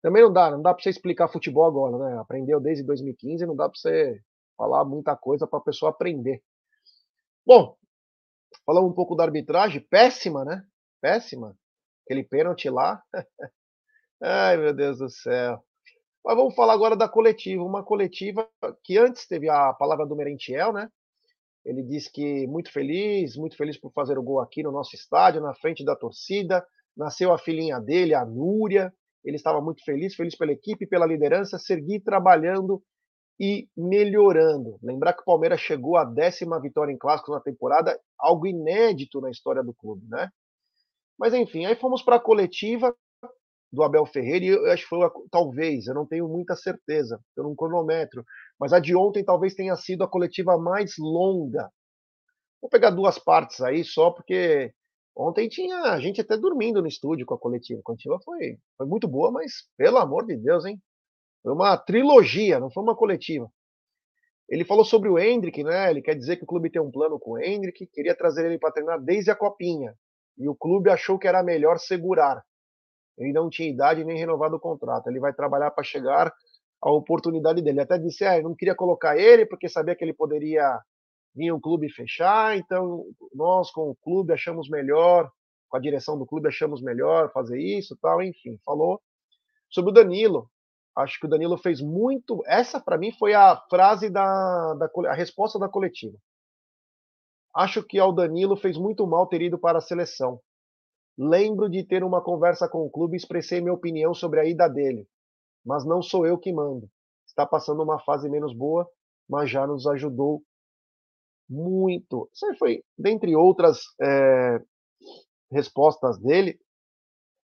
[0.02, 2.20] Também não dá, não dá para você explicar futebol agora, né?
[2.20, 4.20] Aprendeu desde 2015, não dá para você
[4.58, 6.42] falar muita coisa para a pessoa aprender.
[7.46, 7.78] Bom,
[8.66, 10.66] falamos um pouco da arbitragem, péssima, né?
[11.00, 11.56] Péssima.
[12.04, 13.00] Aquele pênalti lá.
[14.20, 15.64] Ai, meu Deus do céu.
[16.24, 17.64] Mas vamos falar agora da coletiva.
[17.64, 18.50] Uma coletiva
[18.84, 20.90] que antes teve a palavra do Merentiel, né?
[21.66, 25.42] Ele disse que muito feliz, muito feliz por fazer o gol aqui no nosso estádio,
[25.42, 26.66] na frente da torcida.
[26.96, 28.94] Nasceu a filhinha dele, a Núria.
[29.24, 32.82] Ele estava muito feliz, feliz pela equipe, pela liderança, seguir trabalhando
[33.40, 34.78] e melhorando.
[34.82, 39.32] Lembrar que o Palmeiras chegou à décima vitória em clássico na temporada, algo inédito na
[39.32, 40.30] história do clube, né?
[41.18, 42.96] Mas enfim, aí fomos para a coletiva
[43.72, 45.00] do Abel Ferreira, e eu acho que foi,
[45.30, 48.24] talvez, eu não tenho muita certeza, eu não cronometro,
[48.60, 51.70] mas a de ontem talvez tenha sido a coletiva mais longa.
[52.62, 54.74] Vou pegar duas partes aí só, porque
[55.16, 57.80] ontem tinha gente até dormindo no estúdio com a coletiva.
[57.80, 60.82] A coletiva foi, foi muito boa, mas pelo amor de Deus, hein?
[61.44, 63.48] Foi uma trilogia, não foi uma coletiva.
[64.48, 65.90] Ele falou sobre o Hendrick, né?
[65.90, 68.60] Ele quer dizer que o clube tem um plano com o Hendrick, queria trazer ele
[68.60, 69.96] para treinar desde a copinha.
[70.38, 72.44] E o clube achou que era melhor segurar.
[73.18, 75.08] Ele não tinha idade nem renovado o contrato.
[75.08, 76.34] Ele vai trabalhar para chegar
[76.82, 77.82] à oportunidade dele.
[77.82, 80.80] Até disse, ah, não queria colocar ele porque sabia que ele poderia
[81.34, 82.58] vir o clube fechar.
[82.58, 85.30] Então nós com o clube achamos melhor,
[85.70, 88.22] com a direção do clube achamos melhor fazer isso, tal.
[88.22, 89.02] Enfim, falou
[89.70, 90.50] sobre o Danilo.
[90.96, 92.42] Acho que o Danilo fez muito.
[92.46, 96.18] Essa para mim foi a frase da, da a resposta da coletiva.
[97.54, 100.40] Acho que ao Danilo fez muito mal ter ido para a seleção.
[101.18, 104.68] Lembro de ter uma conversa com o clube e expressei minha opinião sobre a ida
[104.68, 105.08] dele,
[105.66, 106.90] mas não sou eu que mando.
[107.26, 108.90] Está passando uma fase menos boa,
[109.28, 110.44] mas já nos ajudou
[111.50, 112.30] muito.
[112.34, 114.62] Isso foi, dentre outras é,
[115.52, 116.60] respostas dele.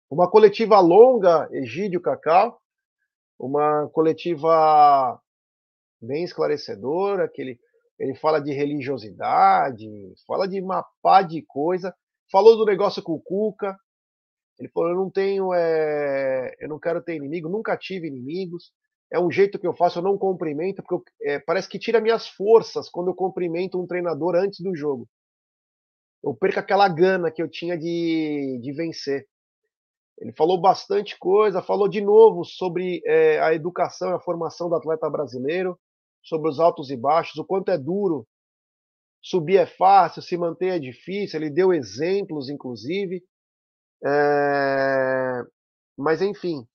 [0.10, 2.62] Uma coletiva longa, Egídio Cacau,
[3.38, 5.20] uma coletiva
[6.02, 7.60] bem esclarecedora, que ele,
[8.00, 9.86] ele fala de religiosidade,
[10.26, 11.94] fala de uma pá de coisa,
[12.32, 13.78] Falou do negócio com o Cuca.
[14.60, 16.56] Ele falou: eu não tenho, é...
[16.60, 18.72] eu não quero ter inimigo, nunca tive inimigos.
[19.12, 22.02] É um jeito que eu faço, eu não cumprimento, porque eu, é, parece que tira
[22.02, 25.08] minhas forças quando eu cumprimento um treinador antes do jogo.
[26.22, 29.26] Eu perco aquela gana que eu tinha de, de vencer.
[30.20, 34.76] Ele falou bastante coisa, falou de novo sobre é, a educação e a formação do
[34.76, 35.80] atleta brasileiro,
[36.22, 38.28] sobre os altos e baixos, o quanto é duro
[39.22, 41.40] subir é fácil, se manter é difícil.
[41.40, 43.24] Ele deu exemplos, inclusive.
[44.06, 45.44] É...
[45.98, 46.68] Mas, enfim,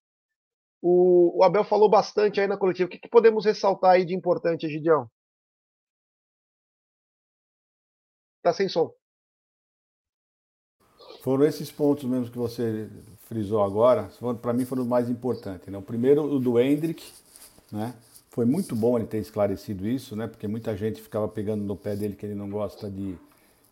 [0.80, 2.88] o, o, Abel falou bastante aí na coletiva.
[2.88, 5.08] O que, que podemos ressaltar aí de importante, Gideão?
[8.42, 8.92] Tá sem som.
[11.22, 12.90] Foram esses pontos mesmo que você
[13.28, 14.10] frisou agora,
[14.42, 15.68] para mim foram os mais importantes.
[15.68, 15.78] Né?
[15.78, 17.12] O primeiro, o do Hendrick,
[17.70, 17.94] né?
[18.32, 20.26] Foi muito bom ele ter esclarecido isso, né?
[20.26, 23.14] Porque muita gente ficava pegando no pé dele que ele não gosta de,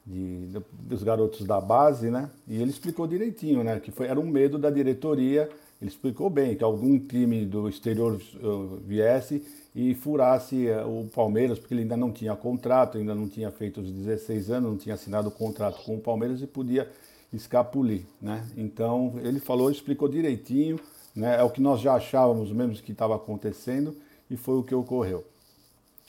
[0.07, 2.31] de, dos garotos da base, né?
[2.47, 3.81] E ele explicou direitinho, né?
[3.81, 5.49] Que foi, era um medo da diretoria.
[5.81, 9.43] Ele explicou bem que algum time do exterior uh, viesse
[9.75, 13.81] e furasse uh, o Palmeiras, porque ele ainda não tinha contrato, ainda não tinha feito
[13.81, 16.87] os 16 anos, não tinha assinado o contrato com o Palmeiras e podia
[17.33, 18.47] escapulir, né?
[18.59, 20.79] Então ele falou, explicou direitinho,
[21.17, 21.41] né?
[21.41, 23.97] É o que nós já achávamos mesmo que estava acontecendo
[24.31, 25.25] e foi o que ocorreu.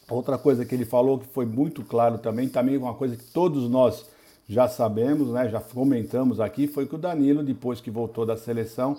[0.09, 3.69] Outra coisa que ele falou que foi muito claro também, também uma coisa que todos
[3.69, 4.05] nós
[4.47, 8.97] já sabemos, né, já comentamos aqui, foi que o Danilo, depois que voltou da seleção,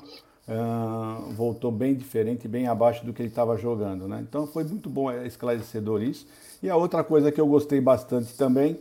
[0.49, 4.09] uh, voltou bem diferente, bem abaixo do que ele estava jogando.
[4.09, 4.25] Né?
[4.27, 6.27] Então foi muito bom, é esclarecedor isso.
[6.63, 8.79] E a outra coisa que eu gostei bastante também,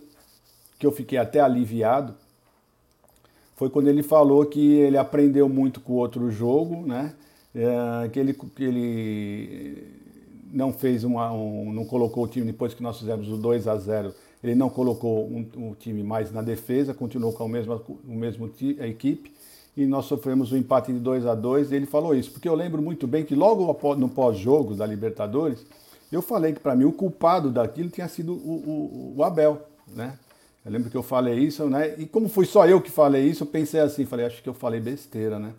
[0.80, 2.16] que eu fiquei até aliviado,
[3.56, 7.14] foi quando ele falou que ele aprendeu muito com o outro jogo, né?
[7.54, 10.02] É, que ele, que ele
[10.52, 13.78] não fez uma, um, não colocou o time depois que nós fizemos o 2 a
[13.78, 18.14] 0 ele não colocou um, um time mais na defesa, continuou com a mesma, o
[18.14, 18.49] mesmo
[18.80, 19.32] a equipe
[19.76, 22.82] e nós sofremos um empate de 2 a 2 ele falou isso, porque eu lembro
[22.82, 25.66] muito bem que logo no pós-jogo da Libertadores,
[26.12, 30.18] eu falei que para mim o culpado daquilo tinha sido o, o, o, Abel, né?
[30.66, 31.95] Eu lembro que eu falei isso, né?
[31.97, 34.54] E como foi só eu que falei isso, eu pensei assim, falei, acho que eu
[34.54, 35.54] falei besteira, né?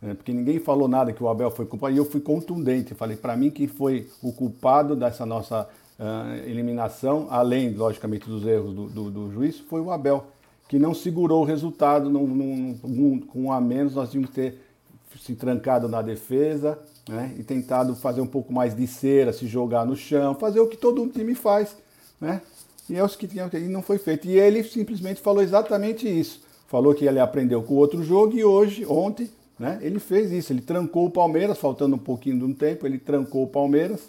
[0.00, 2.94] É, porque ninguém falou nada que o Abel foi culpado, e eu fui contundente.
[2.94, 5.68] Falei, para mim, que foi o culpado dessa nossa
[5.98, 10.24] uh, eliminação, além, logicamente, dos erros do, do, do, juiz, foi o Abel,
[10.68, 12.10] que não segurou o resultado.
[12.10, 14.60] Com um a menos, nós tínhamos que ter
[15.20, 16.78] se trancado na defesa
[17.08, 20.68] né, e tentado fazer um pouco mais de cera, se jogar no chão, fazer o
[20.68, 21.76] que todo time faz.
[22.20, 22.40] Né?
[22.88, 24.28] E é o que tinha, e não foi feito.
[24.28, 26.42] E ele simplesmente falou exatamente isso.
[26.68, 29.78] Falou que ele aprendeu com o outro jogo e hoje, ontem, né?
[29.82, 33.44] Ele fez isso, ele trancou o Palmeiras, faltando um pouquinho de um tempo, ele trancou
[33.44, 34.08] o Palmeiras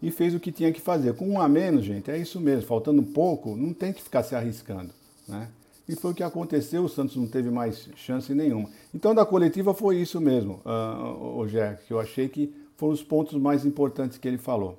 [0.00, 1.14] e fez o que tinha que fazer.
[1.14, 2.66] Com um a menos, gente, é isso mesmo.
[2.66, 4.92] Faltando pouco, não tem que ficar se arriscando,
[5.26, 5.50] né?
[5.88, 8.70] E foi o que aconteceu, o Santos não teve mais chance nenhuma.
[8.94, 13.02] Então, da coletiva foi isso mesmo, uh, o Jé, que eu achei que foram os
[13.02, 14.78] pontos mais importantes que ele falou.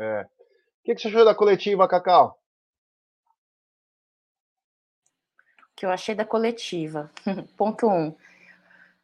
[0.00, 0.22] É.
[0.22, 0.26] O
[0.84, 2.37] que você achou da coletiva, Cacau?
[5.78, 7.10] Que eu achei da coletiva?
[7.56, 7.90] Ponto 1.
[7.92, 8.14] Um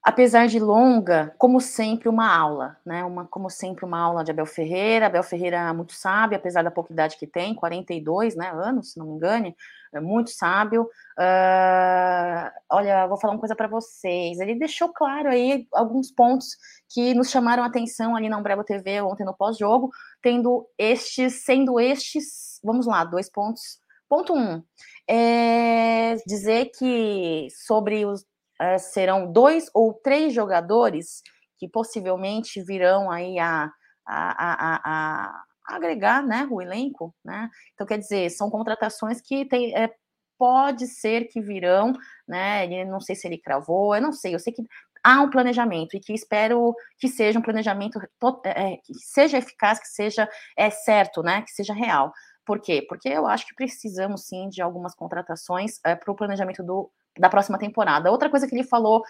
[0.04, 3.02] apesar de longa, como sempre, uma aula, né?
[3.04, 5.06] Uma, como sempre, uma aula de Abel Ferreira.
[5.06, 8.98] Abel Ferreira é muito sábio, apesar da pouca idade que tem, 42 né, anos, se
[8.98, 9.56] não me engane,
[9.94, 10.82] é muito sábio.
[11.18, 14.38] Uh, olha, vou falar uma coisa para vocês.
[14.40, 16.48] Ele deixou claro aí alguns pontos
[16.90, 21.80] que nos chamaram a atenção ali na Umbrella TV ontem no pós-jogo, tendo estes, sendo
[21.80, 23.80] estes, vamos lá, dois pontos.
[24.14, 24.62] Ponto um,
[25.10, 28.24] é dizer que sobre os
[28.60, 31.20] é, serão dois ou três jogadores
[31.58, 33.72] que possivelmente virão aí a,
[34.06, 37.50] a, a, a, agregar né, o elenco, né?
[37.72, 39.92] Então, quer dizer, são contratações que tem, é,
[40.38, 41.92] pode ser que virão,
[42.28, 42.66] né?
[42.66, 44.62] Ele, não sei se ele cravou, eu não sei, eu sei que
[45.02, 47.98] há um planejamento e que espero que seja um planejamento
[48.44, 51.42] é, que seja eficaz, que seja é, certo, né?
[51.42, 52.12] Que seja real.
[52.44, 52.84] Por quê?
[52.88, 57.28] Porque eu acho que precisamos sim de algumas contratações é, para o planejamento do da
[57.28, 58.10] próxima temporada.
[58.10, 59.02] Outra coisa que ele falou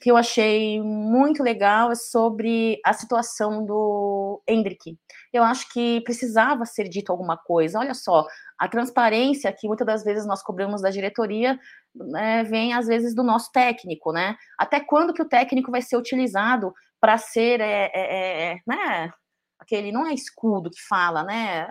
[0.00, 4.96] que eu achei muito legal é sobre a situação do Hendrick.
[5.32, 7.80] Eu acho que precisava ser dito alguma coisa.
[7.80, 8.24] Olha só,
[8.56, 11.58] a transparência que muitas das vezes nós cobramos da diretoria
[11.94, 14.36] né, vem às vezes do nosso técnico, né?
[14.56, 19.10] Até quando que o técnico vai ser utilizado para ser, é, é, é, né?
[19.58, 21.68] Aquele não é escudo que fala, né?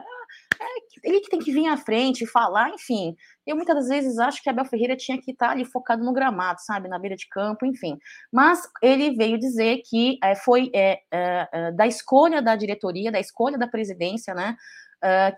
[0.59, 3.15] É ele que tem que vir à frente e falar, enfim.
[3.45, 6.59] Eu muitas das vezes acho que Abel Ferreira tinha que estar ali focado no gramado,
[6.61, 7.97] sabe, na beira de campo, enfim.
[8.31, 13.57] Mas ele veio dizer que é, foi é, é, da escolha da diretoria, da escolha
[13.57, 14.55] da presidência, né,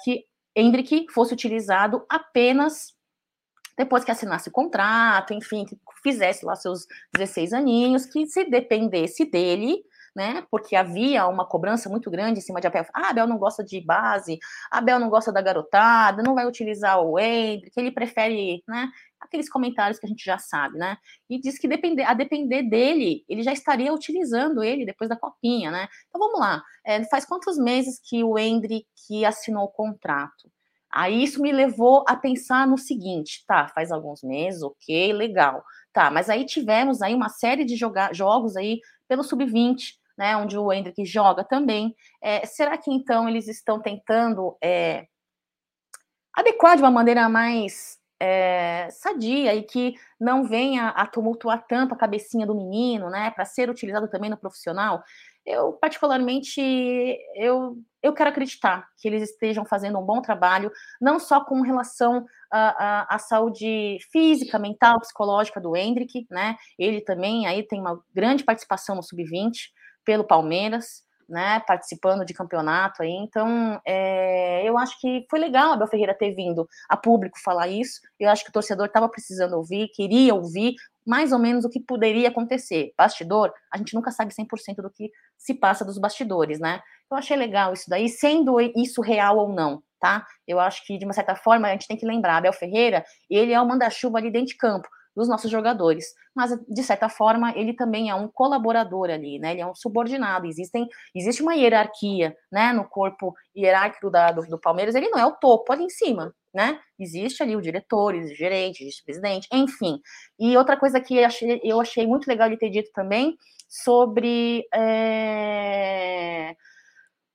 [0.04, 0.26] que
[0.56, 2.94] Hendrick fosse utilizado apenas
[3.78, 9.24] depois que assinasse o contrato, enfim, que fizesse lá seus 16 aninhos, que se dependesse
[9.24, 9.82] dele,
[10.20, 10.46] né?
[10.52, 12.86] Porque havia uma cobrança muito grande em cima de Abel.
[12.94, 14.38] Ah, Abel não gosta de base,
[14.70, 18.92] Abel não gosta da garotada, não vai utilizar o Hendrick, ele prefere, né?
[19.18, 20.98] Aqueles comentários que a gente já sabe, né?
[21.30, 25.72] E diz que depender, a depender dele, ele já estaria utilizando ele depois da copinha,
[25.72, 25.88] né?
[26.10, 26.62] Então vamos lá.
[26.86, 28.86] É, faz quantos meses que o Hendrick
[29.26, 30.52] assinou o contrato?
[30.92, 35.64] Aí isso me levou a pensar no seguinte, tá, faz alguns meses, ok, legal.
[35.94, 40.58] Tá, mas aí tivemos aí uma série de joga jogos aí pelo sub-20, né, onde
[40.58, 41.96] o Hendrick joga também.
[42.22, 45.08] É, será que então eles estão tentando é,
[46.36, 51.98] adequar de uma maneira mais é, sadia e que não venha a tumultuar tanto a
[51.98, 55.02] cabecinha do menino, né, para ser utilizado também no profissional?
[55.46, 56.62] Eu, particularmente,
[57.34, 62.26] eu, eu quero acreditar que eles estejam fazendo um bom trabalho, não só com relação
[62.52, 66.58] à, saúde física, mental, psicológica do Hendrick, né?
[66.78, 69.70] Ele também aí tem uma grande participação no sub-20
[70.10, 75.74] pelo Palmeiras, né, participando de campeonato aí, então é, eu acho que foi legal a
[75.76, 79.54] Abel Ferreira ter vindo a público falar isso, eu acho que o torcedor estava precisando
[79.54, 80.74] ouvir, queria ouvir
[81.06, 85.12] mais ou menos o que poderia acontecer, bastidor, a gente nunca sabe 100% do que
[85.38, 86.82] se passa dos bastidores, né,
[87.12, 91.06] eu achei legal isso daí, sendo isso real ou não, tá, eu acho que de
[91.06, 94.32] uma certa forma a gente tem que lembrar, Abel Ferreira, ele é o manda-chuva ali
[94.32, 96.06] dentro de campo, dos nossos jogadores.
[96.36, 99.52] Mas, de certa forma, ele também é um colaborador ali, né?
[99.52, 100.48] Ele é um subordinado.
[100.48, 102.74] Existem, existe uma hierarquia, né?
[102.74, 106.34] No corpo hierárquico da, do, do Palmeiras, ele não é o topo ali em cima,
[106.54, 106.80] né?
[106.98, 110.00] Existe ali o diretor, o gerente, o presidente, enfim.
[110.40, 113.38] E outra coisa que eu achei, eu achei muito legal ele ter dito também
[113.68, 114.66] sobre.
[114.74, 116.56] É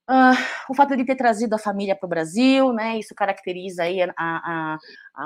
[0.09, 0.37] Uh,
[0.69, 4.13] o fato de ter trazido a família para o Brasil, né, isso caracteriza aí a,
[4.19, 4.79] a,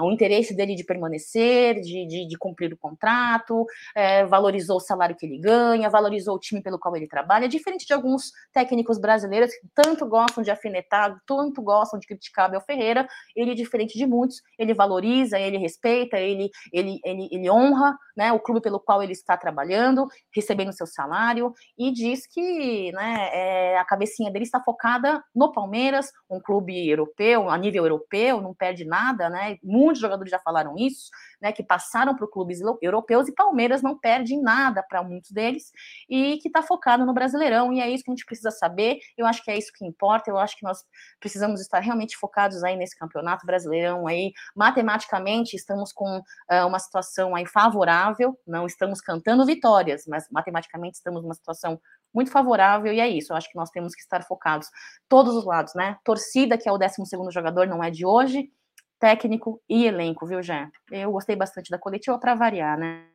[0.02, 3.64] o interesse dele de permanecer, de, de, de cumprir o contrato,
[3.94, 7.86] é, valorizou o salário que ele ganha, valorizou o time pelo qual ele trabalha, diferente
[7.86, 13.08] de alguns técnicos brasileiros que tanto gostam de afinetar, tanto gostam de criticar Abel Ferreira,
[13.34, 18.40] ele, diferente de muitos, ele valoriza, ele respeita, ele, ele, ele, ele honra né, o
[18.40, 23.84] clube pelo qual ele está trabalhando, recebendo seu salário, e diz que né, é, a
[23.84, 29.30] cabecinha dele está focada no Palmeiras, um clube europeu, a nível europeu, não perde nada,
[29.30, 29.56] né?
[29.78, 31.10] Muitos jogadores já falaram isso,
[31.40, 35.70] né, que passaram para clubes europeus e Palmeiras não perde nada para muitos deles
[36.08, 38.98] e que está focado no Brasileirão e é isso que a gente precisa saber.
[39.16, 40.30] Eu acho que é isso que importa.
[40.30, 40.84] Eu acho que nós
[41.20, 44.32] precisamos estar realmente focados aí nesse campeonato Brasileirão aí.
[44.54, 48.38] Matematicamente estamos com uh, uma situação aí favorável.
[48.46, 51.80] Não estamos cantando vitórias, mas matematicamente estamos numa situação
[52.12, 53.32] muito favorável, e é isso.
[53.32, 54.68] Eu acho que nós temos que estar focados
[55.08, 55.98] todos os lados, né?
[56.04, 58.50] Torcida, que é o 12 jogador, não é de hoje,
[58.98, 60.70] técnico e elenco, viu, Jé?
[60.90, 63.08] Eu gostei bastante da coletiva para variar, né?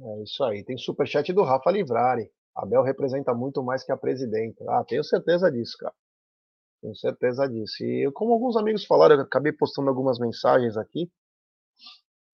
[0.00, 0.64] É isso aí.
[0.64, 2.30] Tem superchat do Rafa Livrari.
[2.54, 4.64] Abel representa muito mais que a presidenta.
[4.68, 5.94] Ah, tenho certeza disso, cara.
[6.80, 7.84] Tenho certeza disso.
[7.84, 11.10] E como alguns amigos falaram, eu acabei postando algumas mensagens aqui.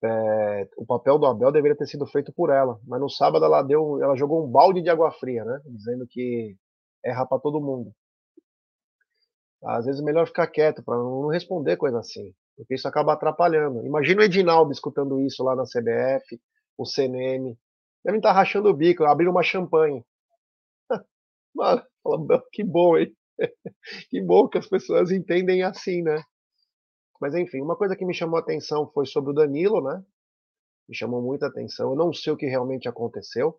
[0.02, 3.62] É, o papel do Abel deveria ter sido feito por ela, mas no sábado ela
[3.62, 5.60] deu, ela jogou um balde de água fria, né?
[5.66, 6.56] Dizendo que
[7.04, 7.92] erra para todo mundo.
[9.64, 13.84] Às vezes é melhor ficar quieto para não responder coisa assim, porque isso acaba atrapalhando.
[13.84, 16.40] Imagina o Edinaldo escutando isso lá na CBF,
[16.76, 17.58] o CNM,
[18.04, 20.04] devem estar tá rachando o bico, abrindo uma champanhe.
[21.54, 21.82] Mano,
[22.52, 23.12] que bom, hein?
[24.10, 26.22] que bom que as pessoas entendem assim, né?
[27.20, 30.04] Mas enfim, uma coisa que me chamou a atenção foi sobre o Danilo, né?
[30.88, 31.90] Me chamou muita atenção.
[31.90, 33.58] Eu não sei o que realmente aconteceu.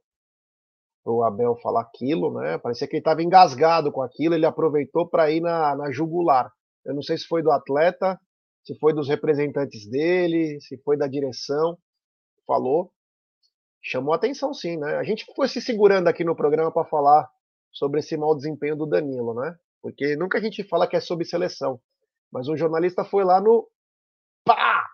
[1.05, 2.57] O Abel falar aquilo, né?
[2.57, 6.51] Parecia que ele estava engasgado com aquilo, ele aproveitou para ir na, na jugular.
[6.85, 8.19] Eu não sei se foi do atleta,
[8.63, 11.77] se foi dos representantes dele, se foi da direção.
[12.45, 12.91] Falou.
[13.81, 14.95] Chamou atenção, sim, né?
[14.97, 17.29] A gente foi se segurando aqui no programa para falar
[17.71, 19.55] sobre esse mau desempenho do Danilo, né?
[19.81, 21.79] Porque nunca a gente fala que é sobre seleção.
[22.31, 23.67] Mas um jornalista foi lá no.
[24.43, 24.85] Pá!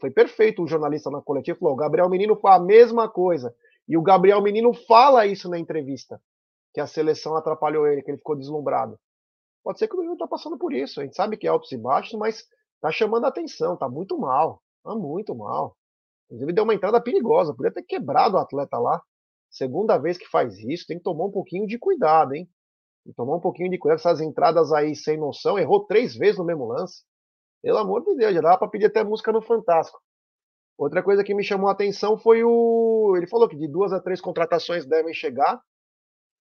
[0.00, 3.54] Foi perfeito o jornalista na coletiva falou: o Gabriel Menino foi a mesma coisa.
[3.92, 6.18] E o Gabriel Menino fala isso na entrevista,
[6.72, 8.98] que a seleção atrapalhou ele, que ele ficou deslumbrado.
[9.62, 10.98] Pode ser que o Menino está passando por isso.
[10.98, 12.42] A gente sabe que é altos e baixos, mas
[12.80, 14.62] tá chamando a atenção, tá muito mal.
[14.82, 15.76] Tá muito mal.
[16.24, 18.98] Inclusive deu uma entrada perigosa, podia ter quebrado o atleta lá.
[19.50, 22.48] Segunda vez que faz isso, tem que tomar um pouquinho de cuidado, hein?
[23.14, 23.98] Tomar um pouquinho de cuidado.
[23.98, 27.02] Essas entradas aí sem noção, errou três vezes no mesmo lance.
[27.60, 30.00] Pelo amor de Deus, já dava para pedir até música no Fantástico.
[30.76, 33.14] Outra coisa que me chamou a atenção foi o.
[33.16, 35.62] Ele falou que de duas a três contratações devem chegar.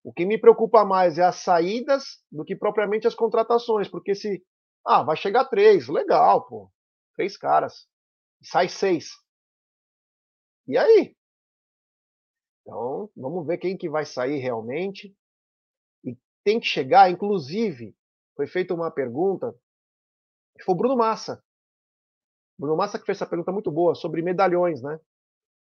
[0.02, 4.44] O que me preocupa mais é as saídas do que propriamente as contratações, porque se.
[4.86, 6.70] Ah, vai chegar três, legal, pô.
[7.14, 7.86] Três caras.
[8.42, 9.10] Sai seis.
[10.66, 11.14] E aí?
[12.62, 15.14] Então, vamos ver quem que vai sair realmente
[16.44, 17.94] tem que chegar, inclusive,
[18.36, 19.54] foi feita uma pergunta,
[20.64, 21.42] foi o Bruno Massa.
[22.60, 25.00] Bruno Massa que fez essa pergunta muito boa sobre medalhões, né?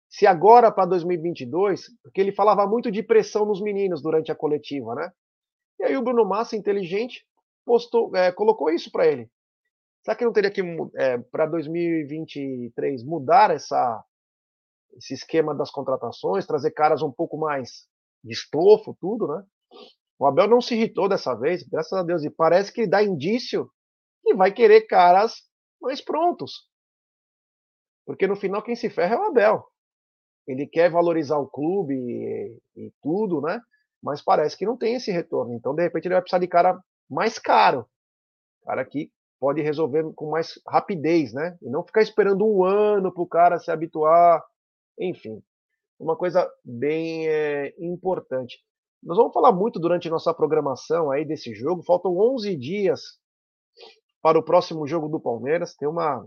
[0.09, 4.95] Se agora para 2022, porque ele falava muito de pressão nos meninos durante a coletiva,
[4.95, 5.11] né?
[5.79, 7.25] E aí o Bruno Massa, inteligente,
[7.65, 9.29] postou, é, colocou isso para ele.
[10.01, 10.61] Será que não teria que,
[10.95, 14.01] é, para 2023, mudar essa,
[14.95, 17.85] esse esquema das contratações, trazer caras um pouco mais
[18.23, 19.43] de estofo, tudo, né?
[20.17, 23.69] O Abel não se irritou dessa vez, graças a Deus, e parece que dá indício
[24.23, 25.43] que vai querer caras
[25.81, 26.67] mais prontos.
[28.07, 29.67] Porque no final quem se ferra é o Abel.
[30.47, 33.61] Ele quer valorizar o clube e, e tudo, né?
[34.01, 35.53] Mas parece que não tem esse retorno.
[35.53, 37.85] Então, de repente, ele vai precisar de cara mais caro.
[38.63, 41.57] Cara que pode resolver com mais rapidez, né?
[41.61, 44.41] E não ficar esperando um ano para o cara se habituar.
[44.97, 45.43] Enfim,
[45.99, 48.57] uma coisa bem é, importante.
[49.03, 51.83] Nós vamos falar muito durante nossa programação aí desse jogo.
[51.83, 53.01] Faltam 11 dias
[54.21, 55.75] para o próximo jogo do Palmeiras.
[55.75, 56.25] Tem uma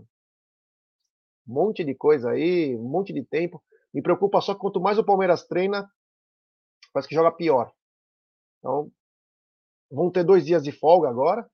[1.51, 3.61] um monte de coisa aí, um monte de tempo.
[3.93, 5.89] Me preocupa só que quanto mais o Palmeiras treina,
[6.93, 7.71] parece que joga pior.
[8.59, 8.89] Então,
[9.91, 11.45] vão ter dois dias de folga agora.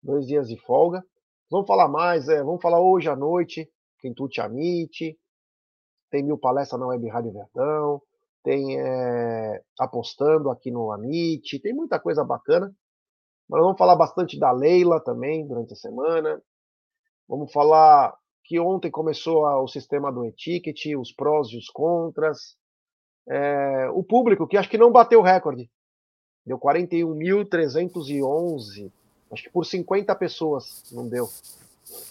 [0.00, 1.04] Dois dias de folga.
[1.50, 3.68] Vamos falar mais, é, vamos falar hoje à noite,
[3.98, 5.18] Quintuti Amite,
[6.10, 8.02] tem mil palestras na Web Rádio Verdão,
[8.42, 12.74] tem é, apostando aqui no Amit, tem muita coisa bacana.
[13.48, 16.42] Mas vamos falar bastante da Leila também durante a semana.
[17.28, 22.54] Vamos falar que ontem começou o sistema do e-ticket, os prós e os contras.
[23.26, 25.70] É, o público, que acho que não bateu o recorde,
[26.44, 28.92] deu 41.311,
[29.32, 31.30] acho que por 50 pessoas, não deu.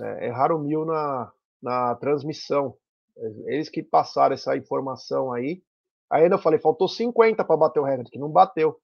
[0.00, 1.30] É, erraram mil na,
[1.62, 2.74] na transmissão.
[3.46, 5.62] Eles que passaram essa informação aí.
[6.10, 8.76] Aí eu falei, faltou 50 para bater o recorde, que não bateu.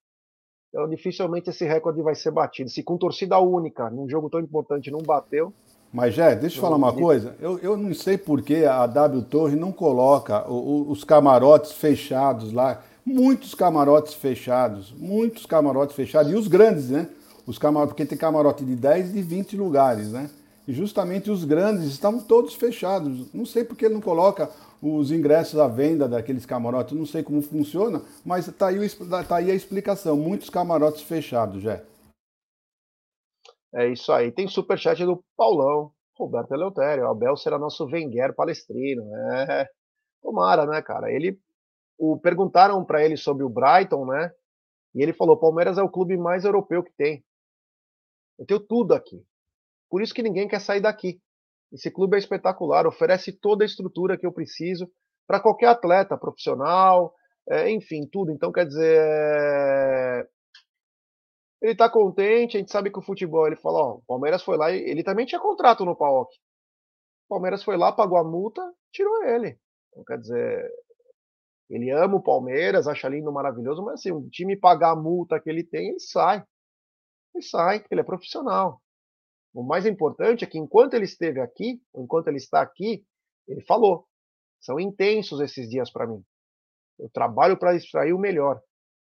[0.68, 2.68] Então dificilmente esse recorde vai ser batido.
[2.68, 5.52] Se com torcida única, num jogo tão importante, não bateu.
[5.94, 7.36] Mas, Jé, deixa eu falar uma coisa.
[7.40, 12.82] Eu, eu não sei por que a W Torre não coloca os camarotes fechados lá.
[13.06, 14.92] Muitos camarotes fechados.
[14.98, 16.32] Muitos camarotes fechados.
[16.32, 17.08] E os grandes, né?
[17.46, 20.28] Os camarotes, porque tem camarote de 10 e de 20 lugares, né?
[20.66, 23.32] E justamente os grandes estavam todos fechados.
[23.32, 24.50] Não sei por que ele não coloca
[24.92, 26.96] os ingressos à venda daqueles camarotes.
[26.96, 28.78] Não sei como funciona, mas está aí,
[29.28, 30.16] tá aí a explicação.
[30.16, 31.82] Muitos camarotes fechados, já.
[33.74, 34.30] É isso aí.
[34.30, 37.08] Tem superchat do Paulão, Roberto Eleutério.
[37.08, 39.04] Abel será nosso Wenger palestrino.
[39.16, 39.68] É.
[40.22, 41.10] Tomara, né, cara?
[41.10, 41.38] Ele.
[41.96, 44.30] O, perguntaram para ele sobre o Brighton, né?
[44.94, 47.24] E ele falou: Palmeiras é o clube mais europeu que tem.
[48.38, 49.24] Eu tenho tudo aqui.
[49.88, 51.20] Por isso que ninguém quer sair daqui.
[51.72, 54.90] Esse clube é espetacular, oferece toda a estrutura que eu preciso
[55.26, 57.14] para qualquer atleta profissional,
[57.48, 58.30] é, enfim, tudo.
[58.30, 60.26] Então, quer dizer, é...
[61.62, 64.70] ele está contente, a gente sabe que o futebol, ele fala, o Palmeiras foi lá
[64.70, 66.30] e ele também tinha contrato no PAOK.
[67.26, 68.62] O Palmeiras foi lá, pagou a multa,
[68.92, 69.58] tirou ele.
[69.90, 70.70] Então, quer dizer,
[71.70, 75.48] ele ama o Palmeiras, acha lindo, maravilhoso, mas assim, o time pagar a multa que
[75.48, 76.44] ele tem, ele sai.
[77.34, 78.80] Ele sai, porque ele é profissional.
[79.54, 83.06] O mais importante é que enquanto ele esteve aqui, enquanto ele está aqui,
[83.46, 84.04] ele falou:
[84.60, 86.20] são intensos esses dias para mim.
[86.98, 88.60] Eu trabalho para extrair o melhor.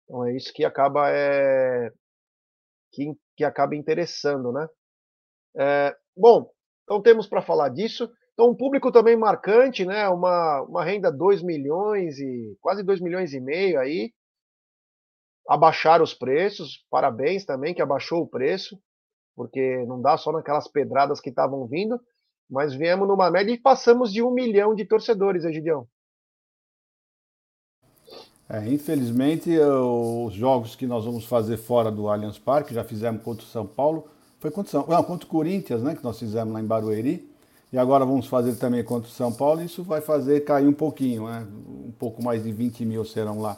[0.04, 1.92] Então é isso que acaba é,
[2.92, 4.66] que, que acaba interessando, né?
[5.58, 6.50] É, bom,
[6.84, 8.10] então temos para falar disso.
[8.32, 10.08] Então um público também marcante, né?
[10.08, 14.14] Uma, uma renda 2 milhões e quase 2 milhões e meio aí.
[15.46, 18.80] Abaixaram os preços, parabéns também que abaixou o preço
[19.38, 22.00] porque não dá só naquelas pedradas que estavam vindo,
[22.50, 25.86] mas viemos numa média e passamos de um milhão de torcedores, Egidião.
[28.48, 33.44] É, infelizmente, os jogos que nós vamos fazer fora do Allianz Parque, já fizemos contra
[33.44, 34.08] o São Paulo,
[34.40, 37.30] foi contra, São, não, contra o Corinthians, né, que nós fizemos lá em Barueri,
[37.72, 41.28] e agora vamos fazer também contra o São Paulo, isso vai fazer cair um pouquinho,
[41.28, 41.46] né,
[41.86, 43.56] um pouco mais de 20 mil serão lá.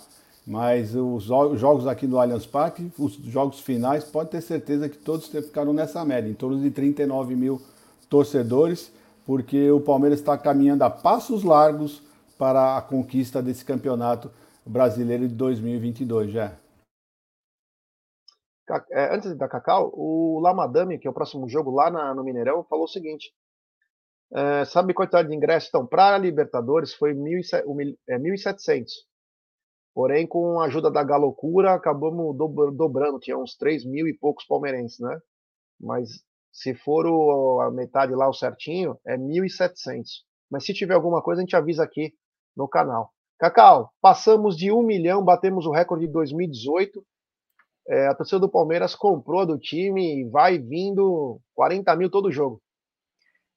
[0.50, 5.28] Mas os jogos aqui do Allianz Parque, os jogos finais, pode ter certeza que todos
[5.28, 7.62] ficaram nessa média, em torno de 39 mil
[8.08, 8.92] torcedores,
[9.24, 12.02] porque o Palmeiras está caminhando a passos largos
[12.36, 14.28] para a conquista desse campeonato
[14.66, 16.58] brasileiro de 2022, já.
[18.90, 22.64] É, antes da Cacau, o Lamadame, que é o próximo jogo lá na, no Mineirão,
[22.64, 23.32] falou o seguinte:
[24.32, 25.68] é, sabe quantidade de ingressos?
[25.68, 29.08] Então, para a Libertadores foi 1.700.
[29.94, 35.00] Porém, com a ajuda da Galocura, acabamos dobrando, tinha uns 3 mil e poucos palmeirenses,
[35.00, 35.20] né?
[35.80, 36.22] Mas
[36.52, 40.04] se for o, a metade lá o certinho, é 1.700.
[40.50, 42.12] Mas se tiver alguma coisa, a gente avisa aqui
[42.56, 43.12] no canal.
[43.38, 47.04] Cacau, passamos de 1 milhão, batemos o recorde de 2018.
[47.88, 52.60] É, a torcida do Palmeiras comprou do time e vai vindo 40 mil todo jogo.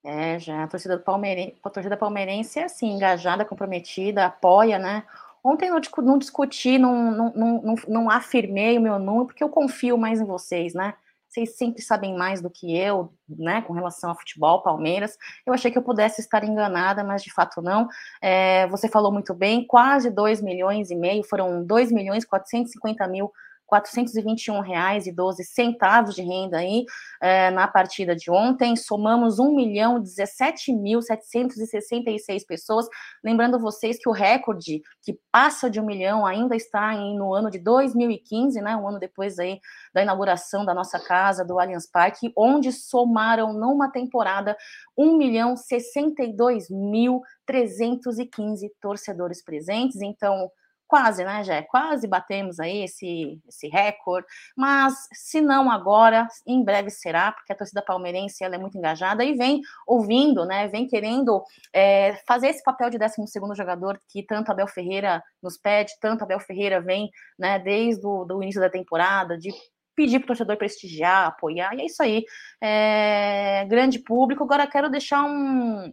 [0.06, 5.06] É, já a torcida, do Palmeirense, a torcida palmeirense é assim, engajada, comprometida, apoia, né?
[5.44, 9.98] Ontem eu não discuti, não, não, não, não, afirmei o meu número, porque eu confio
[9.98, 10.94] mais em vocês, né?
[11.28, 15.18] Vocês sempre sabem mais do que eu, né, com relação ao futebol, Palmeiras.
[15.46, 17.90] Eu achei que eu pudesse estar enganada, mas de fato não.
[18.22, 23.32] É, você falou muito bem, quase 2 milhões e meio, foram 2 milhões 450 mil
[23.74, 26.86] 421 reais e 12 centavos de renda aí
[27.20, 28.76] é, na partida de ontem.
[28.76, 32.88] Somamos 1 milhão 17 mil 766 pessoas.
[33.24, 37.50] Lembrando vocês que o recorde que passa de um milhão ainda está em, no ano
[37.50, 38.76] de 2015, né?
[38.76, 39.60] Um ano depois aí
[39.92, 44.56] da inauguração da nossa casa do Allianz Parque, onde somaram numa temporada
[44.96, 50.00] 1 milhão 62 mil 315 torcedores presentes.
[50.00, 50.52] Então
[50.94, 51.64] quase, né, Jé?
[51.64, 57.56] Quase batemos aí esse, esse recorde, mas se não agora, em breve será, porque a
[57.56, 61.44] torcida palmeirense ela é muito engajada e vem ouvindo, né, vem querendo
[61.74, 66.26] é, fazer esse papel de 12 segundo jogador que tanto Abel Ferreira nos pede, tanto
[66.26, 67.10] Abel Ferreira vem,
[67.40, 69.50] né, desde o início da temporada, de
[69.96, 72.24] pedir para o torcedor prestigiar, apoiar, e é isso aí.
[72.62, 74.44] É, grande público.
[74.44, 75.92] Agora quero deixar um,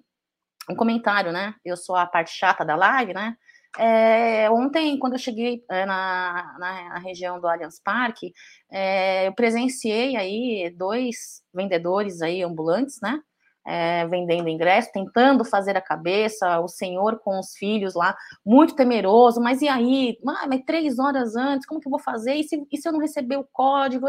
[0.69, 1.55] um comentário, né?
[1.65, 3.35] Eu sou a parte chata da live, né?
[3.79, 8.33] É, ontem, quando eu cheguei é, na, na, na, região do Allianz Parque,
[8.71, 13.21] é, eu presenciei aí dois vendedores aí ambulantes, né?
[13.67, 19.41] é, vendendo ingresso, tentando fazer a cabeça, o senhor com os filhos lá, muito temeroso,
[19.41, 20.19] mas e aí?
[20.27, 22.35] Ah, mas três horas antes, como que eu vou fazer?
[22.35, 24.07] E se, e se eu não receber o código?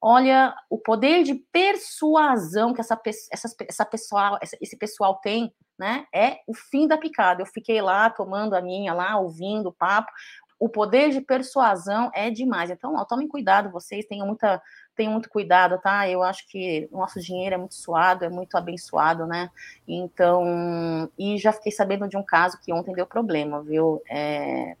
[0.00, 3.00] Olha, o poder de persuasão que essa,
[3.32, 6.06] essa, essa pessoal, esse pessoal tem, né?
[6.14, 7.42] É o fim da picada.
[7.42, 10.10] Eu fiquei lá tomando a minha lá, ouvindo o papo.
[10.58, 12.70] O poder de persuasão é demais.
[12.70, 14.62] Então, ó, tomem cuidado, vocês tenham muita
[14.96, 16.08] tenham muito cuidado, tá?
[16.08, 19.50] Eu acho que o nosso dinheiro é muito suado, é muito abençoado, né?
[19.88, 24.00] Então, e já fiquei sabendo de um caso que ontem deu problema, viu?
[24.08, 24.76] É,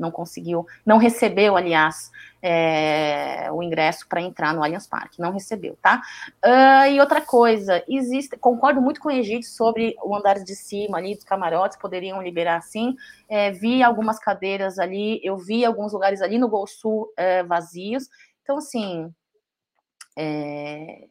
[0.00, 2.10] não conseguiu, não recebeu, aliás,
[2.42, 6.00] é, o ingresso para entrar no Allianz Parque, não recebeu, tá?
[6.44, 10.98] Uh, e outra coisa, existe, concordo muito com o Egito sobre o andar de cima
[10.98, 12.96] ali dos camarotes, poderiam liberar sim.
[13.28, 18.08] É, vi algumas cadeiras ali, eu vi alguns lugares ali no Gol Sul é, vazios.
[18.42, 19.12] Então, assim,
[20.16, 21.06] é,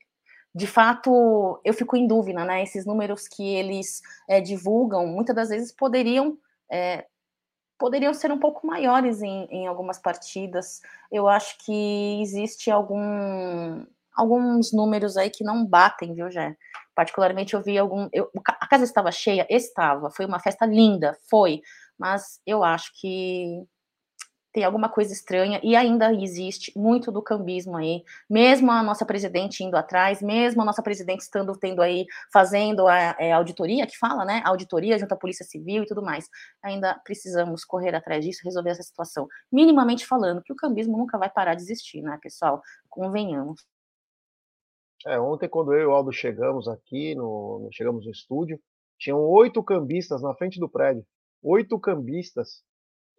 [0.54, 2.64] de fato, eu fico em dúvida, né?
[2.64, 6.38] Esses números que eles é, divulgam, muitas das vezes poderiam
[6.72, 7.06] é,
[7.80, 10.82] poderiam ser um pouco maiores em, em, algumas partidas.
[11.10, 16.56] Eu acho que existe algum, alguns números aí que não batem, viu, Jé?
[16.94, 18.10] Particularmente eu vi algum.
[18.12, 19.48] Eu, a casa estava cheia?
[19.50, 20.12] Estava.
[20.12, 21.62] Foi uma festa linda, foi.
[21.98, 23.64] Mas eu acho que
[24.52, 29.64] tem alguma coisa estranha e ainda existe muito do cambismo aí, mesmo a nossa presidente
[29.64, 34.26] indo atrás, mesmo a nossa presidente estando tendo aí, fazendo a, é, auditoria, que fala,
[34.26, 36.28] né, auditoria junto à Polícia Civil e tudo mais,
[36.64, 41.30] ainda precisamos correr atrás disso, resolver essa situação, minimamente falando, que o cambismo nunca vai
[41.30, 43.66] parar de existir, né, pessoal, convenhamos.
[45.06, 48.60] É, ontem quando eu e o Aldo chegamos aqui, no, chegamos no estúdio,
[48.98, 51.06] tinham oito cambistas na frente do prédio,
[51.42, 52.64] oito cambistas,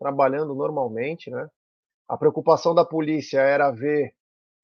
[0.00, 1.46] trabalhando normalmente, né?
[2.08, 4.14] A preocupação da polícia era ver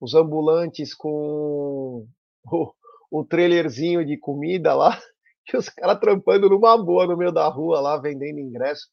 [0.00, 2.06] os ambulantes com
[2.50, 2.72] o,
[3.10, 4.98] o trailerzinho de comida lá,
[5.52, 8.88] e os caras trampando numa boa no meio da rua lá, vendendo ingresso.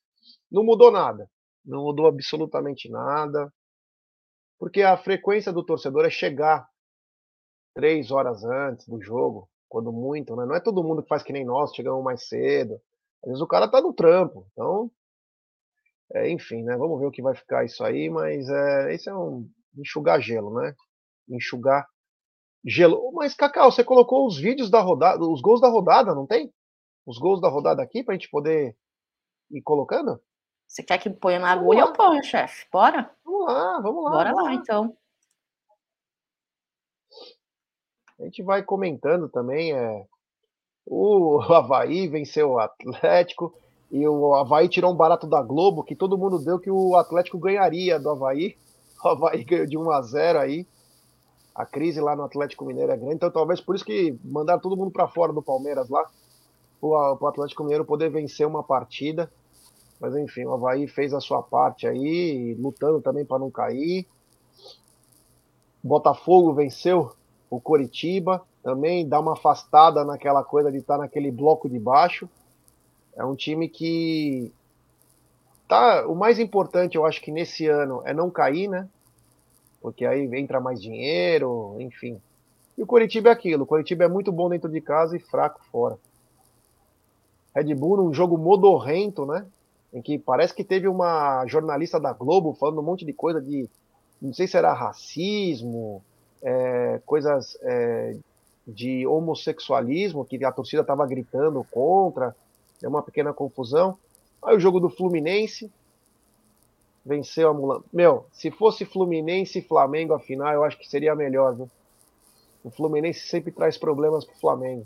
[0.52, 1.28] Não mudou nada.
[1.65, 3.52] Não mudou absolutamente nada.
[4.60, 6.68] Porque a frequência do torcedor é chegar
[7.74, 10.45] três horas antes do jogo, quando muito, né?
[10.45, 12.76] Não é todo mundo que faz que nem nós, chegamos mais cedo.
[13.24, 14.45] Às vezes o cara tá no trampo.
[14.52, 14.91] Então,
[16.14, 16.77] é, enfim, né?
[16.77, 20.53] Vamos ver o que vai ficar isso aí, mas é, esse é um enxugar gelo,
[20.61, 20.76] né?
[21.27, 21.88] Enxugar
[22.64, 23.11] gelo.
[23.14, 26.53] Mas, Cacau, você colocou os vídeos da rodada, os gols da rodada, não tem?
[27.06, 28.77] Os gols da rodada aqui pra gente poder
[29.52, 30.22] ir colocando?
[30.68, 31.81] Você quer que ponha na agulha?
[31.81, 32.68] Eu ponho, chefe.
[32.72, 33.11] Bora?
[33.26, 34.11] Vamos lá, vamos lá.
[34.11, 34.98] Bora vamos lá, lá, então.
[38.19, 39.73] A gente vai comentando também.
[39.73, 40.07] É,
[40.85, 43.53] o Havaí venceu o Atlético.
[43.94, 47.38] E o Havaí tirou um barato da Globo, que todo mundo deu que o Atlético
[47.38, 48.57] ganharia do Havaí.
[49.06, 50.68] O Havaí ganhou de 1 a 0 aí.
[51.53, 54.76] A crise lá no Atlético Mineiro é grande, então talvez por isso que mandaram todo
[54.76, 56.03] mundo para fora do Palmeiras lá,
[56.82, 59.32] para o Atlético Mineiro poder vencer uma partida.
[60.02, 64.07] Mas enfim, o Havaí fez a sua parte aí, lutando também para não cair.
[65.84, 67.11] Botafogo venceu
[67.48, 72.28] o Coritiba, também dá uma afastada naquela coisa de estar tá naquele bloco de baixo.
[73.15, 74.52] É um time que
[75.68, 78.88] tá, o mais importante, eu acho que nesse ano é não cair, né?
[79.81, 82.19] Porque aí entra mais dinheiro, enfim.
[82.77, 85.61] E o Coritiba é aquilo, o Coritiba é muito bom dentro de casa e fraco
[85.72, 85.98] fora.
[87.56, 89.45] Red Bull num jogo modorrento, né?
[89.94, 93.69] Em que parece que teve uma jornalista da Globo falando um monte de coisa de,
[94.19, 96.03] não sei se era racismo,
[96.41, 98.15] é, coisas é,
[98.68, 102.35] de homossexualismo que a torcida estava gritando contra
[102.84, 103.97] deu uma pequena confusão.
[104.43, 105.72] Aí o jogo do Fluminense
[107.05, 107.81] venceu a Mulan.
[107.93, 111.72] Meu, se fosse Fluminense e Flamengo a final, eu acho que seria melhor, viu?
[112.61, 114.85] O Fluminense sempre traz problemas pro Flamengo.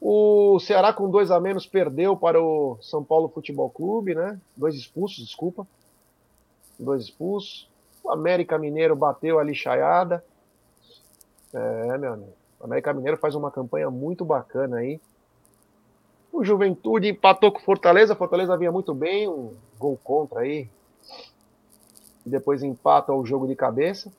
[0.00, 4.40] O Ceará com dois a menos perdeu para o São Paulo Futebol Clube, né?
[4.56, 5.66] Dois expulsos, desculpa.
[6.78, 7.68] Dois expulsos.
[8.04, 10.24] O América Mineiro bateu a lixaiada.
[11.52, 12.32] É, meu amigo.
[12.60, 15.00] O América Mineiro faz uma campanha muito bacana aí.
[16.32, 18.14] O Juventude empatou com Fortaleza.
[18.14, 20.68] Fortaleza vinha muito bem, um gol contra aí.
[22.24, 24.12] Depois empata o jogo de cabeça.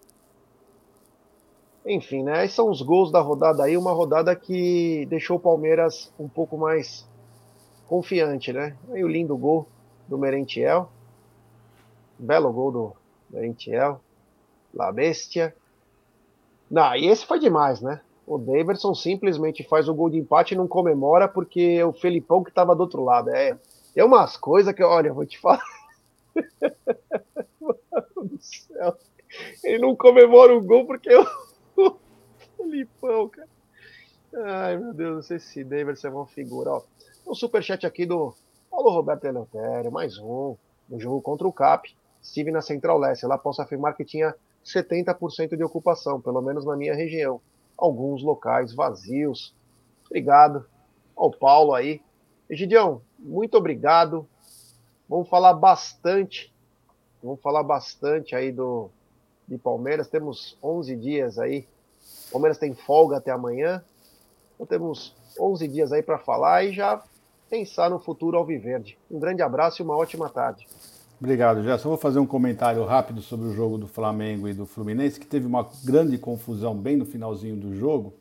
[1.86, 2.44] Enfim, né?
[2.44, 3.78] Esses são os gols da rodada aí.
[3.78, 7.08] Uma rodada que deixou o Palmeiras um pouco mais
[7.88, 8.76] confiante, né?
[8.92, 9.68] Aí o lindo gol
[10.08, 10.90] do Merentiel.
[12.20, 12.94] Belo gol do
[13.30, 14.02] Merentiel.
[14.74, 15.56] La Bestia.
[16.70, 18.02] Não, e esse foi demais, né?
[18.26, 22.44] O Daverson simplesmente faz o gol de empate e não comemora porque é o Felipão
[22.44, 23.30] que estava do outro lado.
[23.30, 23.58] É,
[23.94, 25.64] tem umas coisas que, olha, eu vou te falar.
[27.60, 28.96] Mano do céu.
[29.64, 31.26] Ele não comemora o gol porque é o,
[32.58, 33.50] Felipão, cara.
[34.34, 36.72] Ai, meu Deus, não sei se Davis é uma figura.
[36.72, 36.82] Ó,
[37.28, 38.34] um superchat aqui do
[38.70, 40.56] Paulo Roberto Eleutério, mais um,
[40.88, 41.94] no jogo contra o CAP.
[42.22, 44.34] Estive na Central Leste, lá posso afirmar que tinha
[44.64, 47.42] 70% de ocupação, pelo menos na minha região.
[47.82, 49.54] Alguns locais vazios.
[50.06, 50.66] Obrigado
[51.18, 52.02] ao Paulo aí.
[52.48, 54.28] Egidião, muito obrigado.
[55.10, 56.54] Vamos falar bastante,
[57.22, 58.90] vamos falar bastante aí do
[59.48, 60.08] de Palmeiras.
[60.08, 61.68] Temos 11 dias aí.
[62.32, 63.84] Palmeiras tem folga até amanhã.
[64.56, 67.04] Então temos 11 dias aí para falar e já
[67.50, 68.98] pensar no futuro alviverde.
[69.10, 70.68] Um grande abraço e uma ótima tarde.
[71.22, 71.90] Obrigado, Gerson.
[71.90, 75.46] Vou fazer um comentário rápido sobre o jogo do Flamengo e do Fluminense, que teve
[75.46, 78.12] uma grande confusão bem no finalzinho do jogo,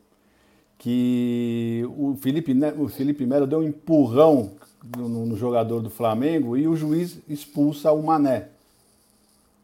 [0.77, 4.51] que o Felipe, o Felipe Melo deu um empurrão
[4.95, 8.49] no, no jogador do Flamengo e o juiz expulsa o Mané.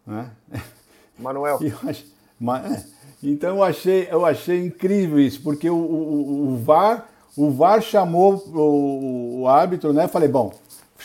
[0.06, 0.32] Né?
[1.20, 1.60] Manuel.
[2.40, 2.84] É.
[3.24, 8.36] então eu achei, eu achei incrível isso, porque o, o, o VAR, o VAR chamou
[8.54, 10.08] o, o árbitro, né?
[10.08, 10.54] Falei, bom,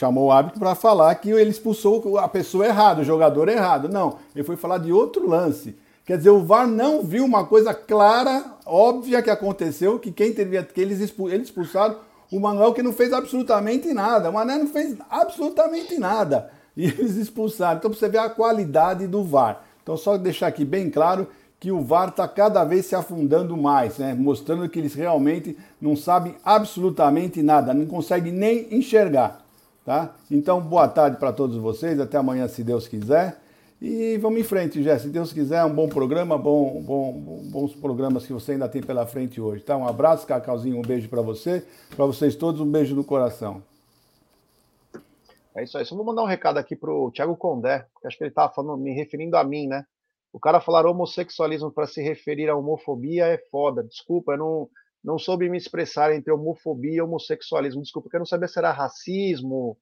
[0.03, 3.89] chamou o árbitro para falar que ele expulsou a pessoa errada, o jogador errado.
[3.89, 5.77] Não, ele foi falar de outro lance.
[6.05, 10.61] Quer dizer, o VAR não viu uma coisa clara, óbvia que aconteceu, que quem teve,
[10.65, 11.97] que eles, expulsaram
[12.33, 14.29] o Manuel que não fez absolutamente nada.
[14.29, 16.51] O Mané não fez absolutamente nada.
[16.77, 17.79] E eles expulsaram.
[17.79, 19.63] Então você vê a qualidade do VAR.
[19.85, 21.29] Então só deixar aqui bem claro
[21.61, 24.15] que o VAR está cada vez se afundando mais, né?
[24.15, 29.42] mostrando que eles realmente não sabem absolutamente nada, não conseguem nem enxergar.
[29.85, 30.15] Tá?
[30.31, 33.41] Então, boa tarde para todos vocês, até amanhã, se Deus quiser.
[33.81, 34.97] E vamos em frente, Jé.
[34.97, 37.13] Se Deus quiser, um bom programa, bom, bom,
[37.51, 39.65] bons programas que você ainda tem pela frente hoje.
[39.65, 39.77] Tá?
[39.77, 41.67] Um abraço, Cacauzinho, um beijo para você.
[41.97, 43.61] Para vocês todos, um beijo no coração.
[45.57, 45.85] É isso aí.
[45.85, 48.93] Só vou mandar um recado aqui pro Thiago Condé, que acho que ele estava me
[48.93, 49.85] referindo a mim, né?
[50.33, 53.83] O cara falar homossexualismo para se referir à homofobia é foda.
[53.83, 54.69] Desculpa, eu não,
[55.03, 57.83] não soube me expressar entre homofobia e homossexualismo.
[57.83, 59.77] Desculpa, porque eu não sabia se era racismo,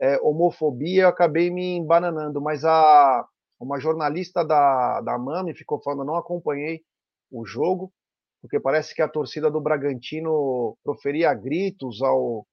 [0.00, 2.40] é, homofobia, eu acabei me embananando.
[2.40, 3.26] Mas a,
[3.58, 6.82] uma jornalista da, da Mami ficou falando, não acompanhei
[7.30, 7.92] o jogo,
[8.40, 12.46] porque parece que a torcida do Bragantino proferia gritos ao,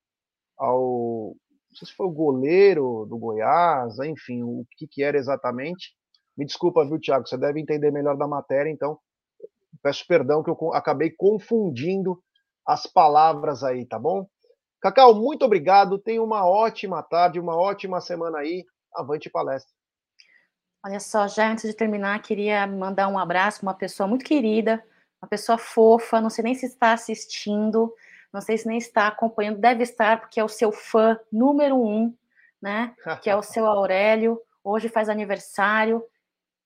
[0.57, 1.35] ao
[1.73, 5.93] não sei se foi o goleiro do Goiás, enfim, o que, que era exatamente.
[6.37, 7.27] Me desculpa, viu, Thiago?
[7.27, 8.97] Você deve entender melhor da matéria, então
[9.81, 12.21] Peço perdão que eu acabei confundindo
[12.65, 14.27] as palavras aí, tá bom?
[14.81, 15.97] Cacau, muito obrigado.
[15.97, 18.65] Tenha uma ótima tarde, uma ótima semana aí.
[18.93, 19.73] Avante palestra.
[20.85, 24.83] Olha só, já antes de terminar, queria mandar um abraço para uma pessoa muito querida,
[25.21, 27.93] uma pessoa fofa, não sei nem se está assistindo,
[28.33, 32.13] não sei se nem está acompanhando, deve estar, porque é o seu fã número um,
[32.61, 32.93] né?
[33.21, 36.03] Que é o seu Aurélio, hoje faz aniversário,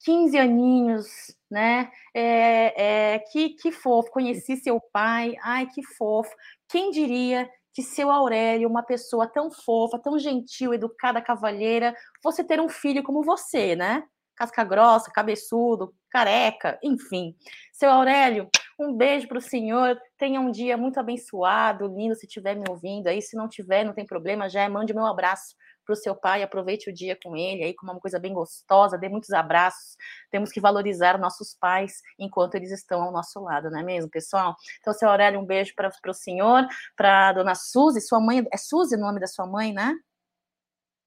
[0.04, 1.90] 15 aninhos, né?
[2.14, 6.34] É, é, que, que fofo, conheci seu pai, ai que fofo.
[6.70, 12.60] Quem diria que seu Aurélio, uma pessoa tão fofa, tão gentil, educada, cavalheira, fosse ter
[12.60, 14.04] um filho como você, né?
[14.36, 17.36] Casca grossa, cabeçudo, careca, enfim.
[17.72, 18.50] Seu Aurélio,
[18.80, 20.00] um beijo para o senhor.
[20.18, 23.22] Tenha um dia muito abençoado, lindo, se estiver me ouvindo aí.
[23.22, 25.56] Se não tiver, não tem problema, já é, mande meu abraço
[25.88, 28.98] para o seu pai, aproveite o dia com ele aí, com uma coisa bem gostosa,
[28.98, 29.96] dê muitos abraços.
[30.30, 34.56] Temos que valorizar nossos pais enquanto eles estão ao nosso lado, não é mesmo, pessoal?
[34.82, 38.96] Então, seu Aurélio, um beijo para o senhor, para dona Suzy, sua mãe, é Suzy
[38.96, 39.96] o nome da sua mãe, né?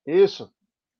[0.07, 0.51] Isso.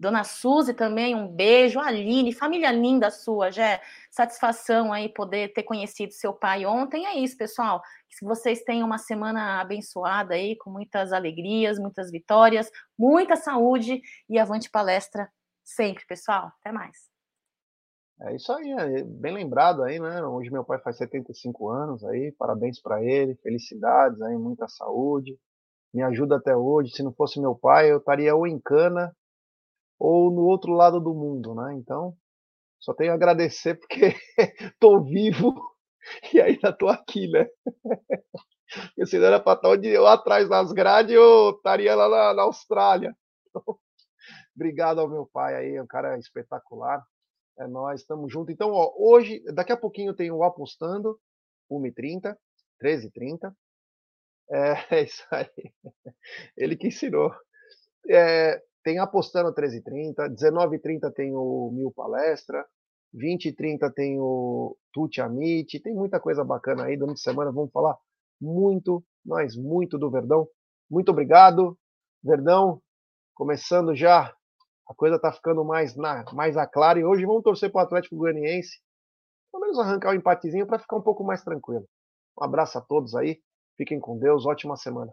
[0.01, 1.79] Dona Suzy também, um beijo.
[1.79, 3.83] Aline, família linda sua, Jé.
[4.11, 7.05] Satisfação aí poder ter conhecido seu pai ontem.
[7.05, 7.83] É isso, pessoal.
[8.09, 14.39] Que vocês tenham uma semana abençoada aí, com muitas alegrias, muitas vitórias, muita saúde e
[14.39, 15.31] avante palestra
[15.63, 16.51] sempre, pessoal.
[16.61, 16.97] Até mais.
[18.23, 20.23] É isso aí, é bem lembrado aí, né?
[20.23, 25.39] Hoje meu pai faz 75 anos aí, parabéns para ele, felicidades aí, muita saúde.
[25.93, 26.91] Me ajuda até hoje.
[26.93, 29.15] Se não fosse meu pai, eu estaria ou em cana
[30.01, 31.75] ou no outro lado do mundo, né?
[31.75, 32.17] Então,
[32.81, 34.15] só tenho a agradecer porque
[34.75, 35.55] estou vivo
[36.33, 37.47] e ainda estou aqui, né?
[38.73, 42.35] Porque se não era para estar onde eu atrás das grades, eu estaria lá na,
[42.35, 43.15] na Austrália.
[43.49, 43.63] Então,
[44.57, 47.05] obrigado ao meu pai aí, é um cara espetacular.
[47.59, 48.55] É nós, estamos juntos.
[48.55, 51.21] Então, ó, hoje, daqui a pouquinho tem o Apostando,
[51.71, 52.35] 1h30,
[52.83, 53.53] 13h30.
[54.51, 55.75] É, é isso aí.
[56.57, 57.31] Ele que ensinou.
[58.09, 62.65] É, tem Apostando 13h30, 19h30 tem o Mil Palestra,
[63.15, 66.97] 20h30 tem o Tuti Amit, tem muita coisa bacana aí.
[66.97, 67.97] Durante a semana vamos falar
[68.41, 70.49] muito, mas muito do Verdão.
[70.91, 71.79] Muito obrigado,
[72.23, 72.81] Verdão.
[73.35, 74.35] Começando já,
[74.89, 76.99] a coisa está ficando mais, na, mais a clara.
[76.99, 78.81] E hoje vamos torcer para o Atlético Goianiense,
[79.53, 81.87] pelo menos arrancar o um empatezinho para ficar um pouco mais tranquilo.
[82.39, 83.41] Um abraço a todos aí,
[83.81, 85.11] Fiquem com Deus, ótima semana.